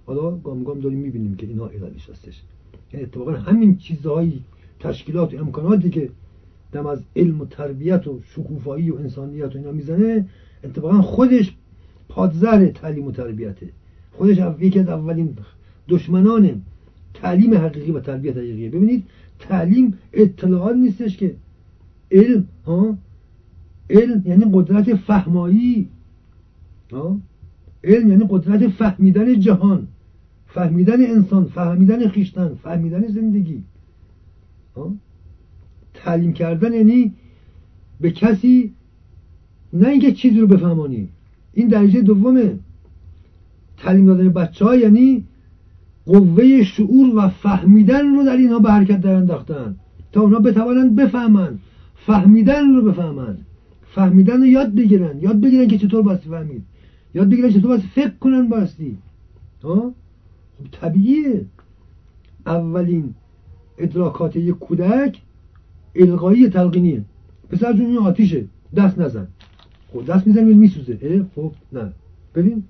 حالا 0.06 0.30
گام 0.30 0.62
گام 0.62 0.80
داریم 0.80 0.98
می‌بینیم 0.98 1.36
که 1.36 1.46
اینها 1.46 1.68
علالش 1.68 2.10
هستش. 2.10 2.42
یعنی 2.92 3.06
اتفاقا 3.06 3.32
همین 3.32 3.76
چیزهایی 3.76 4.42
تشکیلات 4.80 5.34
و 5.34 5.38
امکاناتی 5.38 5.90
که 5.90 6.10
دم 6.72 6.86
از 6.86 7.02
علم 7.16 7.40
و 7.40 7.46
تربیت 7.46 8.06
و 8.06 8.20
شکوفایی 8.22 8.90
و 8.90 8.96
انسانیت 8.96 9.54
و 9.54 9.58
اینا 9.58 9.72
می‌زنه 9.72 10.28
اتفاقا 10.64 11.02
خودش 11.02 11.54
پادزر 12.08 12.66
تعلیم 12.66 13.06
و 13.06 13.12
تربیته. 13.12 13.68
خودش 14.12 14.38
یکی 14.60 14.78
از 14.78 14.88
اولین 14.88 15.36
دشمنان 15.88 16.62
تعلیم 17.14 17.54
حقیقی 17.54 17.90
و 17.92 18.00
تربیت 18.00 18.36
حقیقیه. 18.36 18.70
ببینید 18.70 19.04
تعلیم 19.38 19.98
اطلاعات 20.12 20.76
نیستش 20.76 21.16
که 21.16 21.34
علم 22.10 22.48
ها؟ 22.66 22.98
علم 23.90 24.22
یعنی 24.26 24.44
قدرت 24.52 24.94
فهمایی. 24.94 25.88
علم 27.84 28.10
یعنی 28.10 28.26
قدرت 28.28 28.68
فهمیدن 28.68 29.40
جهان 29.40 29.88
فهمیدن 30.46 31.06
انسان 31.06 31.44
فهمیدن 31.44 32.08
خیشتن 32.08 32.54
فهمیدن 32.54 33.06
زندگی. 33.08 33.62
تعلیم 36.04 36.32
کردن 36.32 36.72
یعنی 36.72 37.14
به 38.00 38.10
کسی 38.10 38.72
نه 39.72 39.88
اینکه 39.88 40.12
چیزی 40.12 40.40
رو 40.40 40.46
بفهمانی. 40.46 41.08
این 41.52 41.68
درجه 41.68 42.00
دومه. 42.00 42.58
تعلیم 43.76 44.06
دادن 44.06 44.28
بچه 44.28 44.64
ها 44.64 44.76
یعنی 44.76 45.24
قوه 46.06 46.64
شعور 46.64 47.16
و 47.16 47.28
فهمیدن 47.28 48.14
رو 48.14 48.24
در 48.24 48.36
اینها 48.36 48.58
به 48.58 48.72
حرکت 48.72 49.00
در 49.00 49.14
انداختن. 49.14 49.76
تا 50.12 50.20
اونا 50.20 50.38
بتوانند 50.38 50.96
بفهمن. 50.96 51.58
فهمیدن 51.94 52.74
رو 52.74 52.82
بفهمن. 52.82 53.38
فهمیدن 53.94 54.40
رو 54.40 54.46
یاد 54.46 54.74
بگیرن. 54.74 55.18
یاد 55.20 55.40
بگیرن 55.40 55.68
که 55.68 55.78
چطور 55.78 56.02
باستی 56.02 56.28
فهمید. 56.28 56.62
یاد 57.14 57.28
بگیرن 57.28 57.50
چطور 57.50 57.70
باستی 57.70 57.88
فکر 57.88 58.14
کنن 58.20 58.48
باستی 58.48 58.98
خب 59.62 59.92
طبیعیه. 60.72 61.44
اولین 62.46 63.14
ادراکات 63.78 64.36
یک 64.36 64.54
کودک 64.54 65.20
القایی 65.98 66.48
تلقینیه. 66.48 67.04
پسر 67.50 67.72
جون 67.72 67.86
این 67.86 67.98
آتیشه 67.98 68.44
دست 68.76 68.98
نزن. 68.98 69.28
خب 69.92 70.06
دست 70.06 70.26
می‌زنی 70.26 70.54
میسوزه. 70.54 71.26
خب 71.34 71.52
نه. 71.72 71.92
ببین. 72.34 72.62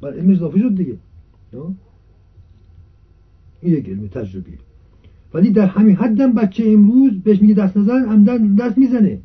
بر 0.00 0.12
علم 0.14 0.30
اضافه 0.30 0.58
شد 0.58 0.74
دیگه. 0.74 0.96
این 3.62 3.74
یک 3.74 3.88
علم 3.88 4.06
تجربی 4.06 4.52
ولی 5.34 5.50
در 5.50 5.66
همین 5.66 5.96
حدم 5.96 6.32
بچه 6.32 6.64
امروز 6.66 7.12
بهش 7.24 7.42
میگه 7.42 7.54
دست 7.54 7.76
نزن 7.76 8.08
هم 8.08 8.56
دست 8.56 8.78
می‌زنه. 8.78 9.20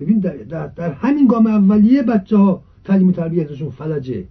ببین 0.00 0.18
در, 0.18 0.36
در, 0.36 0.66
در, 0.66 0.92
همین 0.92 1.26
گام 1.26 1.46
اولیه 1.46 2.02
بچه 2.02 2.36
ها 2.36 2.62
تعلیم 2.84 3.08
و 3.08 3.12
تربیتشون 3.12 3.70
فلجه. 3.70 4.24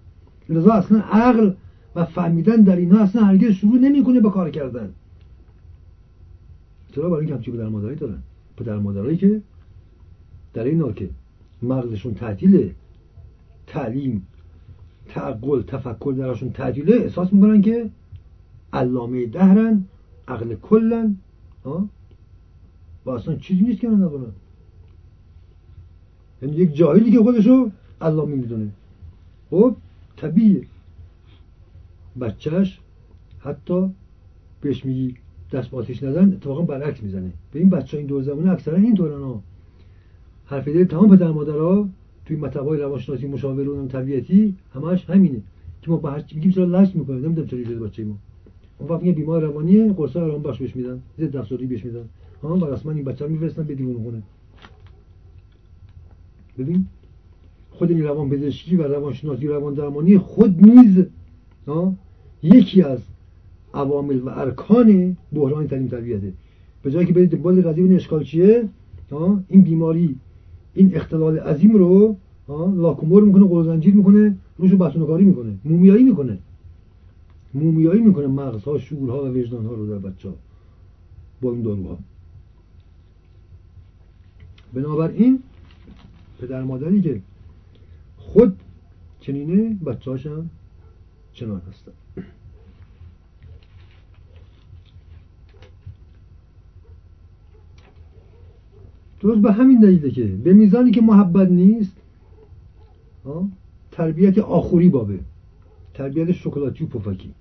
لذا 0.50 0.72
اصلا 0.74 1.00
عقل 1.00 1.54
و 1.96 2.06
فهمیدن 2.06 2.56
در 2.56 2.76
اینها 2.76 3.00
اصلا 3.00 3.24
هرگز 3.24 3.52
شروع 3.52 3.78
نمی‌کنه 3.78 4.20
به 4.20 4.30
کار 4.30 4.50
کردن. 4.50 4.90
چرا 6.96 7.10
برای 7.10 7.20
اینکه 7.20 7.36
همچی 7.36 7.52
پدر 7.52 7.68
مادرایی 7.68 7.96
دارن؟ 7.96 8.22
پدر 8.58 8.78
مادرایی 8.78 9.18
که 9.18 9.42
در 10.54 10.64
این 10.64 10.94
که 10.94 11.10
مغزشون 11.62 12.14
تعطیله 12.14 12.76
تعلیم 13.68 14.28
تعقل 15.08 15.62
تفکر 15.62 16.14
درشون 16.18 16.52
تعطیله 16.52 16.96
احساس 16.96 17.34
می‌کنن 17.34 17.62
که 17.62 17.90
علامه 18.74 19.26
دهرن 19.26 19.86
عقل 20.28 20.56
کلن 20.56 21.18
و 23.06 23.10
اصلا 23.10 23.36
چیزی 23.36 23.64
نیست 23.64 23.80
که 23.80 23.88
نکنن 23.88 24.32
یعنی 26.42 26.56
یک 26.56 26.76
جاهلی 26.76 27.12
که 27.12 27.20
خودشو 27.20 27.72
علامه 28.02 28.36
می‌دونه. 28.36 28.72
خب 29.50 29.76
طبیعه 30.18 30.66
بچهش 32.20 32.80
حتی 33.40 33.90
بهش 34.62 34.86
میگی 34.86 35.16
دست 35.52 35.70
با 35.70 35.78
آتیش 35.78 36.04
نزن 36.04 36.34
اتفاقا 36.34 36.62
برعکس 36.62 37.04
می‌زنه. 37.04 37.32
به 37.52 37.60
این 37.60 37.70
بچه 37.70 37.98
این 37.98 38.08
دور 38.08 38.24
زمانه 38.24 38.52
اکثرا 38.52 38.78
این 38.78 38.96
طورن 38.96 39.22
ها. 39.22 39.42
حرف 40.46 40.68
دل 40.68 40.84
تمام 40.84 41.18
پدر 41.18 41.32
مادرها 41.32 41.90
توی 42.26 42.38
های 42.38 42.80
روانشناسی 42.80 43.28
مشاورون 43.28 43.88
طبیعتی 43.88 44.56
همش 44.74 45.10
همینه 45.10 45.42
که 45.82 45.92
ما 45.92 45.98
با 45.98 46.10
هر 46.10 46.20
چی 46.20 46.36
میگیم 46.36 46.52
چرا 46.52 46.66
لش 46.66 46.96
می‌کنه 46.96 47.20
نمی‌دونم 47.20 47.48
چرا 47.48 47.64
شده 47.64 47.80
بچه 47.80 48.04
ما. 48.04 48.16
اون 48.80 48.90
وقت 48.90 49.02
بیمار 49.02 49.42
روانیه 49.42 49.94
قرص 49.94 50.16
آرام 50.16 50.42
بخش 50.42 50.60
بهش 50.60 50.76
میدن 50.76 51.02
ضد 51.20 51.36
افسردگی 51.36 51.66
بهش 51.66 51.86
میدن. 51.86 52.06
ها 52.44 52.56
بر 52.56 52.70
اساس 52.70 52.86
این 52.86 53.04
بچه 53.04 53.26
رو 53.26 53.32
میفرستن 53.32 53.64
به 53.64 53.76
دیوونه 53.76 54.04
خونه. 54.04 54.22
ببین 56.58 56.86
خود 57.72 57.92
این 57.92 58.04
روان 58.04 58.30
پزشکی 58.30 58.76
و 58.76 58.84
روانشناسی 58.84 59.48
روان 59.48 59.74
درمانی 59.74 60.18
خود 60.18 60.66
نیز 60.66 61.06
یکی 62.44 62.82
از 62.82 63.00
عوامل 63.76 64.20
و 64.20 64.30
ارکان 64.30 65.18
بحران 65.34 65.68
تعلیم 65.68 65.88
تربیته. 65.88 66.34
به 66.84 66.92
جایی 66.92 67.06
که 67.08 67.14
برید 67.14 67.30
دنبال 67.30 67.62
قضیه 67.62 67.84
این 67.84 67.96
اشکال 67.96 68.24
چیه 68.24 68.70
این 69.48 69.62
بیماری 69.62 70.16
این 70.74 70.96
اختلال 70.96 71.40
عظیم 71.40 71.72
رو 71.72 72.18
لاکومور 72.76 73.24
می‌کنه 73.24 73.44
قول 73.46 73.66
زنجیر 73.66 73.96
می‌کنه 73.96 74.38
روش 74.58 74.72
رو 74.72 75.06
کاری 75.06 75.24
می‌کنه 75.24 75.54
مومیایی 75.66 76.04
می‌کنه. 76.04 76.38
مومیایی 77.54 78.02
می‌کنه 78.02 78.28
مغزها 78.28 78.78
شعورها 78.78 79.24
و 79.24 79.28
وجدانها 79.28 79.74
رو 79.74 79.88
در 79.88 80.10
بچه 80.10 80.30
ها 80.30 80.36
با 81.42 81.52
این 81.52 81.62
داروها. 81.62 81.98
بنابراین 84.74 85.40
پدر 86.42 86.64
مادری 86.64 87.02
که 87.02 87.22
خود 88.18 88.60
چنینه 89.20 89.78
بچه 89.86 90.12
هم 90.12 90.50
چنان 91.34 91.62
هستن. 91.70 91.92
درست 99.26 99.42
به 99.42 99.52
همین 99.52 99.80
دلیله 99.80 100.12
که 100.12 100.24
به 100.24 100.54
میزانی 100.54 100.92
که 100.92 101.02
محبت 101.02 101.52
نیست 101.52 101.98
تربیت 103.92 104.38
آخوری 104.38 104.90
بابه. 104.90 105.20
تربیت 105.94 106.32
شکلاتی 106.32 106.84
و 106.84 106.88
پفکی. 106.88 107.34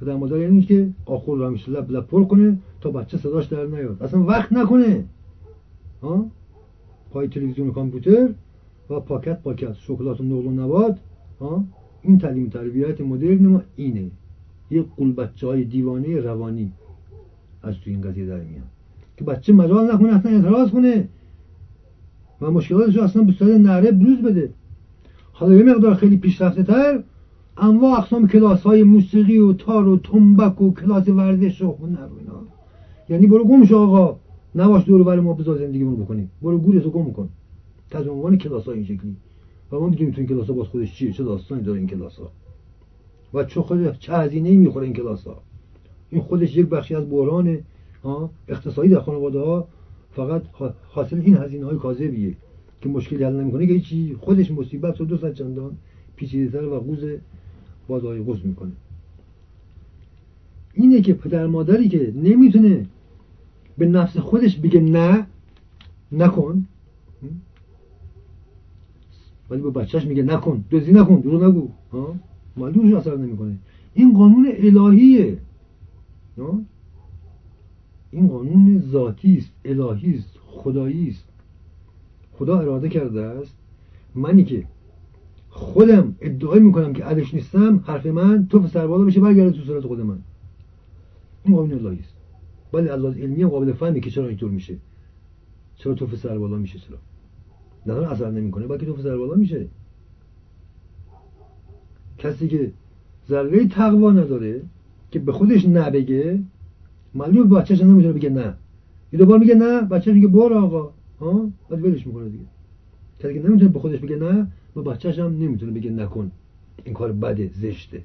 پدر 0.00 0.16
مادر 0.16 0.38
یعنی 0.38 0.62
که 0.62 0.88
آخر 1.06 1.32
رو 1.32 1.46
همیشه 1.46 1.70
لب 1.70 1.90
لب 1.90 2.06
پر 2.06 2.24
کنه 2.24 2.58
تا 2.80 2.90
بچه 2.90 3.18
صداش 3.18 3.46
در 3.46 3.66
نیاد. 3.66 4.02
اصلا 4.02 4.24
وقت 4.24 4.52
نکنه. 4.52 5.04
ها 6.02 6.26
پای 7.10 7.28
تلویزیون 7.28 7.68
و 7.68 7.72
کامپیوتر 7.72 8.28
و 8.90 9.00
پاکت 9.00 9.42
پاکت. 9.42 9.74
شکلات 9.74 10.20
و 10.20 10.24
نقل 10.24 10.46
و 10.46 10.50
نبات. 10.50 10.98
ها 11.40 11.64
این 12.02 12.18
تعلیم 12.18 12.48
تربیت 12.48 13.00
مدرن 13.00 13.46
ما 13.46 13.62
اینه. 13.76 14.10
یه 14.70 14.82
قول 14.96 15.12
بچه 15.12 15.46
های 15.46 15.64
دیوانه 15.64 16.20
روانی 16.20 16.72
از 17.62 17.74
تو 17.74 17.90
این 17.90 18.00
قضیه 18.00 18.26
در 18.26 18.40
میاد. 18.40 18.75
که 19.16 19.24
بچه 19.24 19.52
مجال 19.52 19.94
نکنه 19.94 20.16
اصلا 20.16 20.32
اعتراض 20.32 20.70
کنه. 20.70 21.08
و 22.40 22.50
مشکلاتش 22.50 22.96
اصلا 22.96 23.22
به 23.22 23.32
صورت 23.32 23.60
نره 23.60 23.92
بروز 23.92 24.18
بده. 24.18 24.50
حالا 25.32 25.54
یه 25.54 25.62
مقدار 25.62 25.94
خیلی 25.94 26.16
پیشرفته 26.16 26.62
تر 26.62 27.02
انواع 27.56 27.98
اقسام 27.98 28.28
کلاس 28.28 28.62
های 28.62 28.82
موسیقی 28.82 29.38
و 29.38 29.52
تار 29.52 29.88
و 29.88 29.96
تنبک 29.96 30.62
و 30.62 30.74
کلاس 30.74 31.08
ورزش 31.08 31.62
و 31.62 31.76
هنر 31.80 32.06
و 32.06 32.18
اینا. 32.18 32.42
یعنی 33.08 33.26
برو 33.26 33.44
گم 33.44 33.64
شو 33.64 33.76
آقا. 33.76 34.16
نباش 34.54 34.84
دور 34.84 35.02
بر 35.02 35.20
ما 35.20 35.32
بذار 35.32 35.58
زندگیمون 35.58 35.96
بکنیم. 35.96 36.30
برو 36.42 36.58
گورتو 36.58 36.90
گم 36.90 37.12
کن. 37.12 37.28
تحت 37.90 38.06
عنوان 38.06 38.38
کلاس 38.38 38.64
های 38.64 38.74
این 38.74 38.84
شکلی. 38.84 39.16
و 39.72 39.80
ما 39.80 39.86
می‌دونیم 39.86 40.12
تو 40.12 40.20
این 40.20 40.28
کلاس 40.28 40.46
ها 40.46 40.52
باز 40.52 40.66
خودش 40.66 40.94
چیه 40.94 41.12
چه 41.12 41.24
داستانی 41.24 41.62
داره 41.62 41.78
این 41.78 41.88
کلاس 41.88 42.18
ها 42.18 42.30
و 43.34 43.44
چه 43.44 43.60
خود 43.60 43.98
چه 43.98 44.12
هزینه 44.12 44.50
می‌خوره 44.50 44.84
این 44.84 44.94
کلاس 44.94 45.26
ها 45.26 45.42
این 46.10 46.22
خودش 46.22 46.56
یک 46.56 46.66
بخشی 46.66 46.94
از 46.94 47.10
بحران 47.10 47.58
اقتصادی 48.48 48.88
در 48.88 49.00
خانواده 49.00 49.38
ها 49.38 49.68
فقط 50.12 50.42
حاصل 50.88 51.20
این 51.20 51.36
هزینه 51.36 51.64
های 51.64 51.76
کاذبیه 51.76 52.34
که 52.80 52.88
مشکلی 52.88 53.24
حل 53.24 53.32
نمی‌کنه. 53.32 53.66
که 53.66 53.80
چی 53.80 54.16
خودش 54.20 54.50
مصیبت 54.50 55.00
رو 55.00 55.06
دو 55.06 55.16
صد 55.16 55.34
چندان 55.34 55.76
پیچیده‌تر 56.16 56.64
و 56.64 56.80
قوز 56.80 56.98
بادای 57.88 58.20
قوز 58.20 58.46
می‌کنه. 58.46 58.72
اینه 60.74 61.00
که 61.00 61.14
پدر 61.14 61.46
مادری 61.46 61.88
که 61.88 62.12
نمی‌تونه 62.16 62.86
به 63.78 63.86
نفس 63.86 64.16
خودش 64.16 64.56
بگه 64.56 64.80
نه 64.80 65.26
نکن. 66.12 66.66
ولی 69.50 69.62
به 69.62 69.70
بچهش 69.70 70.04
میگه 70.04 70.22
نکن. 70.22 70.64
دوزی 70.70 70.92
نکن 70.92 71.20
دروغ 71.20 71.44
نگو. 71.44 71.68
معلومش 72.56 72.94
اثر 72.94 73.16
نمی‌کنه. 73.16 73.56
این 73.94 74.14
قانون 74.14 74.48
الهیه. 74.58 75.38
این 78.10 78.28
قانون 78.28 78.78
ذاتی 78.78 79.36
است 79.36 79.52
الهی 79.64 80.14
است 80.14 80.38
خدایی 80.46 81.08
است. 81.08 81.24
خدا 82.32 82.60
اراده 82.60 82.88
کرده 82.88 83.22
است. 83.22 83.56
منی 84.14 84.44
که 84.44 84.64
خودم 85.50 86.16
ادعای 86.20 86.60
می‌کنم 86.60 86.92
که 86.92 87.04
عدش 87.04 87.34
نیستم 87.34 87.84
حرف 87.86 88.06
من 88.06 88.46
تو 88.50 88.66
سربالا 88.66 89.04
بشه 89.04 89.20
برگرده 89.20 89.58
تو 89.58 89.64
صورت 89.64 89.86
خود 89.86 90.00
من. 90.00 90.18
این 91.44 91.56
قانون 91.56 91.72
الهی 91.72 92.00
است. 92.00 92.16
ولی 92.72 92.88
از 92.88 93.04
علمی 93.04 93.42
هم 93.42 93.48
قابل 93.48 93.72
فهمی 93.72 94.00
که 94.00 94.10
چرا 94.10 94.28
اینطور 94.28 94.50
میشه. 94.50 94.76
چرا 95.76 95.94
تو 95.94 96.16
سر 96.16 96.38
بالا 96.38 96.56
میشه 96.56 96.78
چرا؟ 96.78 96.98
نه 97.86 98.12
اثر 98.12 98.30
نمی‌کنه 98.30 98.66
بلکه 98.66 98.86
تو 98.86 99.02
سر 99.02 99.16
بالا 99.16 99.34
میشه. 99.34 99.66
کسی 102.18 102.48
که 102.48 102.72
ذره 103.28 103.68
تقوا 103.68 104.10
نداره 104.10 104.62
که 105.10 105.18
به 105.18 105.32
خودش 105.32 105.64
نبگه 105.64 106.40
معلومه 107.16 107.54
بچه‌ش 107.60 107.80
نمی‌تونه 107.80 108.12
بگه 108.12 108.30
نه. 108.30 108.54
یه 109.12 109.18
دوبار 109.18 109.38
میگه 109.38 109.54
نه 109.54 109.80
بچه 109.80 110.12
میگه 110.12 110.28
برو 110.28 110.56
آقا. 110.56 110.92
ها؟ 111.20 111.50
بعد 111.68 111.84
ولش 111.84 112.06
می‌کنه 112.06 112.28
دیگه. 112.28 112.44
کسی 113.18 113.34
که 113.34 113.40
نمی‌تونه 113.40 113.68
به 113.68 113.78
خودش 113.78 114.00
بگه 114.00 114.16
نه 114.16 114.46
و 114.76 114.82
بچه‌ش 114.82 115.18
هم 115.18 115.32
نمی‌تونه 115.32 115.72
بگه 115.72 115.90
نکن. 115.90 116.30
این 116.84 116.94
کار 116.94 117.12
بده 117.12 117.50
زشته. 117.54 118.02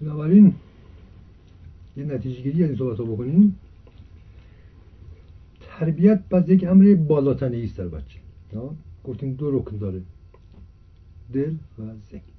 بنابراین 0.00 0.54
یه 1.96 2.04
نتیجه 2.04 2.42
گیری 2.42 2.62
از 2.62 2.68
این 2.68 2.78
صحبت 2.78 3.00
بکنیم. 3.00 3.56
تربیت 5.60 6.22
پس 6.30 6.48
یک 6.48 6.64
امر 6.64 6.94
بالاتنه 6.94 7.56
است 7.64 7.78
در 7.78 7.88
بچه. 7.88 8.18
گفتیم 9.04 9.34
دو 9.34 9.58
رکن 9.58 9.76
داره. 9.76 10.02
دل 11.32 11.54
و 11.78 11.82
ذهن. 12.10 12.35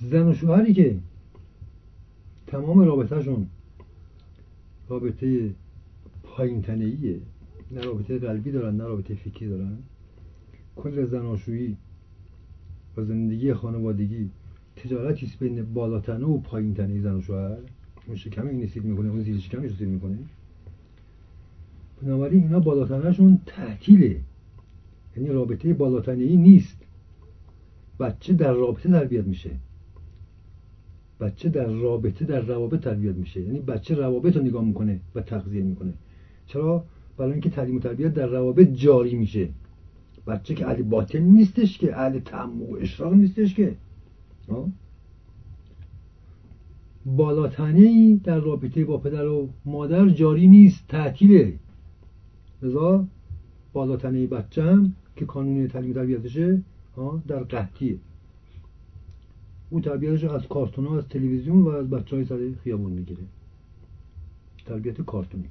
زن 0.00 0.28
و 0.28 0.34
شوهری 0.34 0.74
که 0.74 0.98
تمام 2.46 2.80
رابطهشون 2.80 3.46
رابطه 4.88 5.50
پایین 6.22 6.62
تنهیه 6.62 7.20
نه 7.70 7.80
رابطه 7.80 8.18
قلبی 8.18 8.50
دارن 8.50 8.76
نه 8.76 8.84
رابطه 8.84 9.14
فکری 9.14 9.48
دارن. 9.48 9.78
کل 10.76 11.04
زناشویی 11.04 11.76
و 12.96 13.04
زندگی 13.04 13.54
خانوادگی 13.54 14.30
تجارتی 14.76 15.26
است 15.26 15.38
بین 15.38 15.74
بالاتنه 15.74 16.24
و 16.24 16.38
پایین 16.38 16.74
تنه 16.74 17.00
زن 17.00 17.14
و 17.14 17.22
شوهر؟ 17.22 17.56
اون 18.06 18.16
شکم 18.16 18.46
این 18.46 18.70
می‌کنه 18.74 19.08
اون 19.08 19.22
زیر 19.22 19.38
شکمش 19.38 19.76
سیر 19.76 19.88
می‌کنه. 19.88 20.18
بنابراین 22.02 22.42
اینا 22.42 22.60
بالاتنهشون 22.60 23.40
تعطیله. 23.46 24.20
یعنی 25.16 25.28
رابطه 25.28 25.74
بالاتنه 25.74 26.24
ای 26.24 26.36
نیست. 26.36 26.76
بچه 28.00 28.32
در 28.32 28.52
رابطه 28.52 28.88
تربیت 28.88 29.24
میشه. 29.24 29.50
بچه 31.20 31.48
در 31.48 31.66
رابطه 31.66 32.24
در 32.24 32.40
روابط 32.40 32.80
تربیت 32.80 33.14
میشه. 33.14 33.40
یعنی 33.40 33.60
بچه 33.60 33.94
روابط 33.94 34.36
رو 34.36 34.42
نگاه 34.42 34.64
می‌کنه 34.64 35.00
و 35.14 35.20
تغذیه 35.20 35.62
می‌کنه. 35.62 35.92
چرا؟ 36.46 36.84
برای 37.16 37.32
اینکه 37.32 37.50
تعلیم 37.50 37.76
و 37.76 37.78
تربیت 37.78 38.14
در 38.14 38.26
روابط 38.26 38.68
جاری 38.68 39.14
میشه. 39.14 39.48
بچه 40.26 40.54
که 40.54 40.66
اهل 40.66 40.82
باطن 40.82 41.18
نیستش 41.18 41.78
که 41.78 41.96
اهل 41.96 42.18
تعمق 42.18 42.70
و 42.70 42.76
اشراق 42.76 43.14
نیستش 43.14 43.54
که. 43.54 43.76
بالاتنه 47.06 48.16
در 48.16 48.38
رابطه 48.38 48.84
با 48.84 48.98
پدر 48.98 49.26
و 49.26 49.48
مادر 49.64 50.08
جاری 50.08 50.48
نیست 50.48 50.88
تعطیله. 50.88 51.54
لذا 52.62 53.04
بالاتنه 53.72 54.26
بچه 54.26 54.62
هم 54.62 54.92
که 55.16 55.24
کانون 55.24 55.68
تعلیم 55.68 55.92
تربیتشه 55.92 56.62
در 57.28 57.42
قحطیه. 57.42 57.96
او 59.70 59.80
تربیتش 59.80 60.24
از 60.24 60.48
کارتون 60.48 60.86
ها 60.86 60.98
از 60.98 61.08
تلویزیون 61.08 61.62
و 61.62 61.68
از 61.68 61.90
بچه 61.90 62.16
های 62.16 62.24
سر 62.24 62.50
خیابون 62.64 62.92
می‌گیره. 62.92 63.22
تربیت 64.66 65.00
کارتونی. 65.00 65.48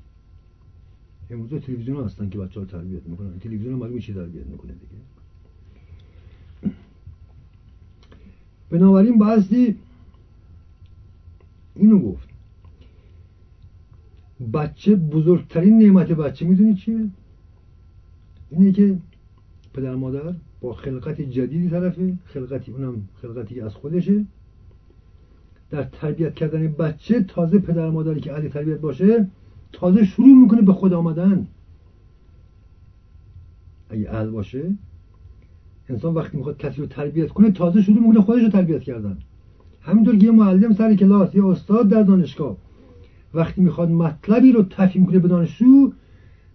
امروز 1.30 1.62
تلویزیون 1.62 2.04
هستن 2.04 2.30
که 2.30 2.38
بچه 2.38 2.60
ها 2.60 2.66
تربیت 2.66 3.06
می‌کنن. 3.06 3.40
تلویزیون 3.40 3.74
ها 3.74 3.80
معلومه 3.80 4.02
تربیت 4.02 4.46
می‌کنه 4.46 4.72
دیگه. 4.72 5.02
بنابراین 8.70 9.18
بعضی 9.18 9.76
اینو 11.76 12.00
گفت. 12.00 12.30
بچه 14.54 14.96
بزرگترین 14.96 15.78
نعمت 15.78 16.12
بچه 16.12 16.46
می‌دونی 16.46 16.76
چیه؟ 16.76 17.10
اینه 18.50 18.72
که 18.72 18.98
پدر 19.76 19.96
مادر 19.96 20.34
با 20.62 20.74
خلقت 20.74 21.22
جدیدی 21.22 21.70
طرفه. 21.70 22.14
خلقتی 22.26 22.72
اونم 22.72 23.10
خلقتی 23.22 23.62
از 23.62 23.74
خودشه. 23.74 24.26
در 25.70 25.84
تربیت 25.84 26.36
کردن 26.36 26.68
بچه 26.68 27.24
تازه 27.24 27.60
پدر 27.60 27.90
مادری 27.90 28.20
که 28.20 28.34
اهل 28.34 28.50
تربیت 28.50 28.80
باشه 28.80 29.28
تازه 29.72 30.06
شروع 30.06 30.42
می‌کنه 30.42 30.62
به 30.62 30.74
خود 30.74 30.94
آمدن. 30.94 31.48
اگه 33.90 34.10
اهل 34.10 34.30
باشه 34.30 34.72
انسان 35.90 36.14
وقتی 36.14 36.38
می‌خواد 36.38 36.58
کسی 36.58 36.82
رو 36.82 36.88
تربیت 36.88 37.30
کنه 37.30 37.52
تازه 37.52 37.82
شروع 37.82 38.00
می‌کنه 38.00 38.22
خودش 38.22 38.44
رو 38.44 38.50
تربیت 38.50 38.82
کردن. 38.82 39.18
همینطور 39.82 40.18
که 40.18 40.26
یه 40.26 40.32
معلم 40.32 40.74
سر 40.74 40.96
کلاس 40.96 41.36
یه 41.36 41.46
استاد 41.46 41.90
در 41.90 42.04
دانشگاه 42.04 42.58
وقتی 43.34 43.62
می‌خواد 43.62 43.90
مطلبی 43.90 44.52
رو 44.52 44.64
تفهیم 44.64 45.06
کنه 45.06 45.20
به 45.20 45.28
دانشجو 45.28 45.92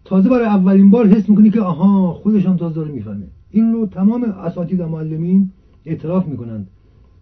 تازه 0.05 0.29
برای 0.29 0.45
اولین 0.45 0.91
بار 0.91 1.07
حس 1.07 1.29
می‌کنه 1.29 1.51
که 1.51 1.61
آها 1.61 2.13
خودش 2.13 2.47
هم 2.47 2.57
تازه 2.57 2.75
داره 2.75 2.91
می‌فهمه. 2.91 3.27
این 3.51 3.73
رو 3.73 3.87
تمام 3.87 4.25
اساتید 4.25 4.81
و 4.81 4.89
معلمین 4.89 5.51
اعتراف 5.85 6.27
می‌کنند 6.27 6.67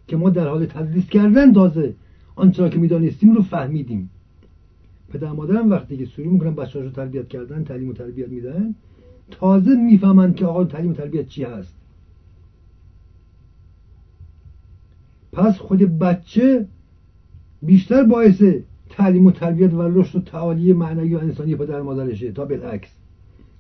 که 0.07 0.17
ما 0.17 0.31
در 0.31 0.49
حال 0.49 0.67
تدریس 0.67 1.07
کردن 1.07 1.53
تازه 1.53 1.95
آنچه 2.37 2.71
که 2.71 2.79
می‌دانستیم 2.79 3.33
رو 3.33 3.43
فهمیدیم. 3.43 4.11
پدر 5.09 5.33
مادرم 5.33 5.71
وقتی 5.71 5.97
که 5.97 6.05
شروع 6.05 6.29
می‌کنن 6.29 6.55
بچه‌ها 6.55 6.85
رو 6.85 6.91
تربیت 6.91 7.29
کردن 7.29 7.65
تعلیم 7.65 7.89
و 7.89 7.93
تربیت 7.93 8.29
میدن 8.29 8.75
تازه 9.31 9.75
می‌فهمند 9.75 10.37
که 10.37 10.47
آقا 10.47 10.65
تعلیم 10.65 10.91
و 10.91 10.95
تربیت 10.95 11.29
چی 11.29 11.45
هست. 11.45 11.75
پس 15.33 15.59
خود 15.59 15.99
بچه 15.99 16.67
بیشتر 17.63 18.05
باعث 18.05 18.43
تعلیم 18.99 19.27
و 19.27 19.31
تربیت 19.31 19.75
و 19.75 19.83
رشد 19.83 20.19
و 20.19 20.21
تعالی 20.21 20.73
معنوی 20.73 21.15
و 21.15 21.19
انسانی 21.19 21.57
پدر 21.57 21.83
مادرشه 21.83 22.33
تا 22.33 22.45
بالعکس. 22.45 22.89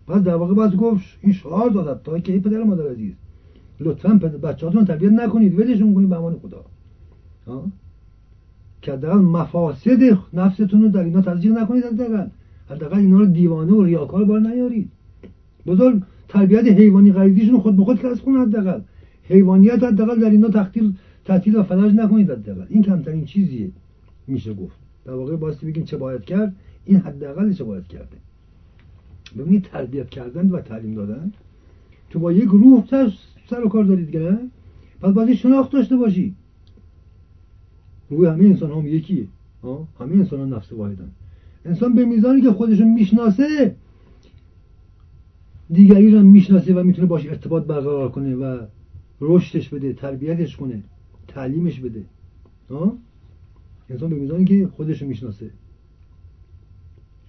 پس 0.06 0.22
در 0.22 0.34
واقع 0.34 0.54
باید 0.54 0.76
گفت 0.76 1.04
این 1.22 1.32
شعار 1.32 2.00
تا 2.04 2.18
که 2.18 2.38
پدر 2.38 2.62
مادر 2.62 2.90
عزیز 2.90 3.12
لطفا 3.80 4.14
بچهاتون 4.42 4.84
تربیت 4.84 5.12
نکنید 5.12 5.58
ولشون 5.58 5.94
کنید 5.94 6.08
به 6.08 6.16
امان 6.16 6.36
خدا. 6.42 6.64
که 8.82 8.92
حداقل 8.92 9.18
مفاسد 9.18 10.18
نفستون 10.32 10.82
رو 10.82 10.88
در 10.88 11.04
اینا 11.04 11.20
تزریق 11.20 11.52
نکنید 11.52 11.84
حداقل. 11.84 12.26
حداقل 12.70 12.98
اینا 12.98 13.18
رو 13.18 13.26
دیوانه 13.26 13.72
و 13.72 13.84
ریاکار 13.84 14.24
بار 14.24 14.40
نیارید. 14.40 14.90
بزرگ 15.66 16.02
تربیت 16.28 16.64
حیوانی 16.64 17.12
غریزیشون 17.12 17.60
خود 17.60 17.76
به 17.76 17.84
خود 17.84 18.02
کسب 18.02 18.24
کنه 18.24 18.40
حداقل. 18.40 18.80
حیوانیت 19.22 19.82
حداقل 19.82 20.20
در 20.20 20.30
اینا 20.30 20.48
تختیل 20.48 20.92
تعطیل 21.24 21.56
و 21.56 21.62
فلج 21.62 21.94
نکنید 21.94 22.30
حداقل. 22.30 22.66
این 22.68 22.82
کمترین 22.82 23.24
چیزیه 23.24 23.70
میشه 24.26 24.54
گفت. 24.54 24.87
در 25.08 25.14
واقع 25.14 25.36
باستی 25.36 25.66
بگیم 25.66 25.84
چه 25.84 25.96
باید 25.96 26.24
کرد؟ 26.24 26.56
این 26.84 26.96
حداقل 26.96 27.52
چه 27.52 27.64
باید 27.64 27.86
کرده 27.86 28.16
ببینید 29.38 29.64
تربیت 29.64 30.10
کردن 30.10 30.50
و 30.50 30.60
تعلیم 30.60 30.94
دادن. 30.94 31.32
تو 32.10 32.18
با 32.18 32.32
یک 32.32 32.48
روح 32.48 32.84
سر 33.50 33.64
و 33.64 33.68
کار 33.68 33.84
دارید 33.84 34.10
که 34.10 34.38
پس 35.00 35.12
باید 35.14 35.34
شناخت 35.34 35.72
داشته 35.72 35.96
باشی. 35.96 36.34
روی 38.10 38.26
همه 38.28 38.44
انسان 38.44 38.70
هم 38.70 38.86
یکیه. 38.86 39.28
همه 40.00 40.14
انسان 40.14 40.40
هم 40.40 40.54
نفس 40.54 40.72
واحدن. 40.72 41.10
انسان 41.64 41.94
به 41.94 42.04
میزانی 42.04 42.40
که 42.40 42.52
خودشون 42.52 42.94
می‌شناسه 42.94 43.76
دیگری 45.70 46.10
رو 46.10 46.22
می‌شناسه 46.22 46.74
و 46.74 46.82
می‌تونه 46.82 47.06
باش 47.06 47.26
ارتباط 47.26 47.64
برقرار 47.64 48.10
کنه 48.10 48.36
و 48.36 48.66
رشدش 49.20 49.68
بده 49.68 49.92
تربیتش 49.92 50.56
کنه 50.56 50.82
تعلیمش 51.28 51.80
بده. 51.80 52.04
انسان 53.90 54.10
به 54.10 54.16
میزانی 54.16 54.44
که 54.44 54.68
خودش 54.76 55.02
می‌شناسه. 55.02 55.50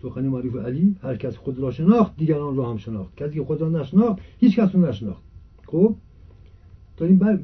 سخن 0.02 0.28
معروف 0.28 0.56
علی 0.56 0.96
هر 1.02 1.16
کس 1.16 1.36
خود 1.36 1.60
را 1.60 1.72
شناخت 1.72 2.18
دیگران 2.18 2.56
را 2.56 2.72
هم 2.72 2.78
شناخت. 2.78 3.16
کسی 3.16 3.34
که 3.34 3.44
خود 3.44 3.62
را 3.62 3.70
نشناخت 3.70 4.22
هیچ 4.40 4.60
کس 4.60 4.76
رو 4.76 4.86
نشناخت. 4.86 5.24
خب؟ 5.66 5.96
داریم 6.98 7.18
بر 7.18 7.36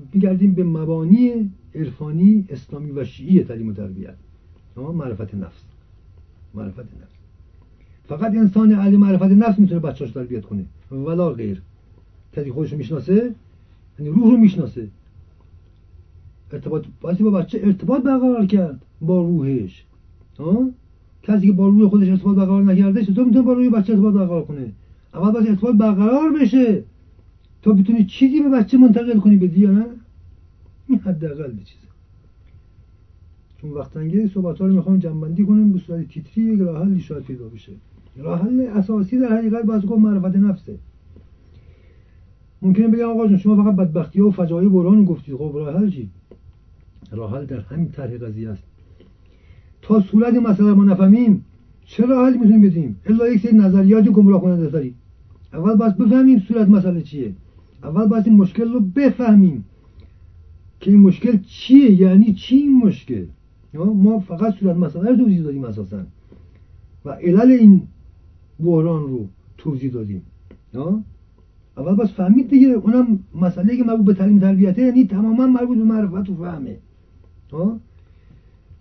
به 0.55 0.63
مبانی 0.63 1.51
عرفانی 1.75 2.45
اسلامی 2.49 2.91
و 2.91 3.03
شیعی 3.03 3.43
تعلیم 3.43 3.67
و 3.67 3.73
تربیت. 3.73 4.15
معرفت 4.77 5.35
نفس. 5.35 5.63
معرفت 6.53 6.79
نفس. 6.79 7.15
فقط 8.07 8.35
انسان 8.35 8.71
علی 8.71 8.97
معرفت 8.97 9.23
نفس 9.23 9.59
می‌تونه 9.59 9.79
بچه‌اش 9.79 10.11
تربیت 10.11 10.45
کنه. 10.45 10.65
ولا 10.91 11.29
غیر. 11.29 11.61
کسی 12.33 12.51
خودش 12.51 12.73
می‌شناسه 12.73 13.35
یعنی 13.99 14.11
روح 14.11 14.31
رو 14.31 14.37
می‌شناسه. 14.37 14.87
ارتباط 16.51 16.85
باید 17.01 17.19
با 17.19 17.31
بچه 17.31 17.59
ارتباط 17.63 18.03
برقرار 18.03 18.45
کرد 18.45 18.81
با 19.01 19.21
روحش. 19.21 19.85
ها؟ 20.39 20.69
کسی 21.23 21.47
که 21.47 21.53
با 21.53 21.67
روح 21.67 21.89
خودش 21.89 22.09
ارتباط 22.09 22.35
برقرار 22.35 22.63
نکرده 22.63 23.05
چطور 23.05 23.25
می‌تونه 23.25 23.45
با 23.45 23.53
روح 23.53 23.69
بچه 23.69 23.93
ارتباط 23.93 24.13
برقرار 24.13 24.45
کنه؟ 24.45 24.71
اول 25.13 25.31
باید 25.31 25.47
ارتباط 25.47 25.75
برقرار 25.75 26.33
بشه. 26.41 26.83
تا 27.61 27.73
بتونی 27.73 28.05
چیزی 28.05 28.41
به 28.41 28.49
بچه 28.49 28.77
منتقل 28.77 29.19
کنی 29.19 29.37
بدی 29.37 29.59
یا 29.59 29.71
نه؟ 29.71 29.85
این 30.87 30.99
حداقل 30.99 31.51
چیزه. 31.51 31.85
چون 33.61 33.71
وقتنگه 33.71 34.27
صحبت 34.27 34.59
ها 34.59 34.67
رو 34.67 34.73
می‌خوام 34.73 34.97
جنبندی 34.97 35.45
کنیم 35.45 35.71
به 35.71 35.79
صورت 35.79 36.07
تیتری 36.07 36.43
یک 36.43 36.59
راه 36.59 36.85
حلی 36.85 36.99
شاید 36.99 37.23
پیدا 37.23 37.47
بشه. 37.47 37.71
راه 38.17 38.41
حل 38.41 38.59
اساسی 38.59 39.19
در 39.19 39.37
حقیقت 39.37 39.65
باید 39.65 39.85
گفت 39.85 39.99
معرفت 39.99 40.35
نفسه. 40.35 40.77
ممکنه 42.61 42.87
بگم 42.87 43.09
آقا 43.09 43.37
شما 43.37 43.63
فقط 43.63 43.75
بدبختی 43.75 44.21
و 44.21 44.31
فجایع 44.31 44.69
بران 44.69 45.05
گفتید. 45.05 45.35
خب 45.35 45.51
راه 45.55 45.77
حل 45.77 45.89
چی؟ 45.89 46.09
راه 47.15 47.37
حل 47.37 47.45
در 47.45 47.59
همین 47.59 47.89
طرح 47.89 48.17
قضیه 48.17 48.49
است؟ 48.49 48.63
تا 49.81 50.01
صورت 50.01 50.33
مسئله 50.33 50.73
ما 50.73 50.83
نفهمیم 50.83 51.45
چه 51.85 52.05
راه 52.05 52.25
حل 52.25 52.37
می‌تونیم 52.37 52.61
بدیم 52.61 52.99
الا 53.05 53.27
یک 53.27 53.41
سری 53.41 53.57
نظریات 53.57 54.05
گمراه 54.05 54.41
کننده 54.41 54.69
داری. 54.69 54.95
اول 55.53 55.75
باید 55.75 55.97
بفهمیم 55.97 56.39
صورت 56.39 56.67
مسئله 56.69 57.01
چیه. 57.01 57.33
اول 57.83 58.07
باید 58.07 58.27
این 58.27 58.37
مشکل 58.37 58.73
رو 58.73 58.79
بفهمیم 58.79 59.65
که 60.79 60.91
این 60.91 60.99
مشکل 60.99 61.37
چیه 61.47 61.91
یعنی 61.91 62.33
چی 62.33 62.55
این 62.55 62.77
مشکل؟ 62.77 63.25
ما 63.73 64.19
فقط 64.19 64.55
صورت 64.59 64.75
مسئله 64.75 65.09
رو 65.09 65.17
توضیح 65.17 65.43
دادیم 65.43 65.63
اساسا. 65.63 66.03
و 67.05 67.09
علل 67.09 67.51
این 67.51 67.81
بحران 68.59 69.03
رو 69.03 69.27
توضیح 69.57 69.91
دادیم. 69.91 70.21
اول 71.77 71.95
باید 71.95 72.09
فهمید 72.09 72.49
دیگه 72.49 72.67
اونم 72.67 73.19
مسئله 73.35 73.77
که 73.77 73.83
مربوط 73.83 74.05
به 74.05 74.13
تعلیم 74.13 74.39
تربیته 74.39 74.81
یعنی 74.81 75.07
تماما 75.07 75.47
مربوط 75.47 75.77
به 75.77 75.83
معرفت 75.83 76.29
و 76.29 76.35
فهمه. 76.35 76.77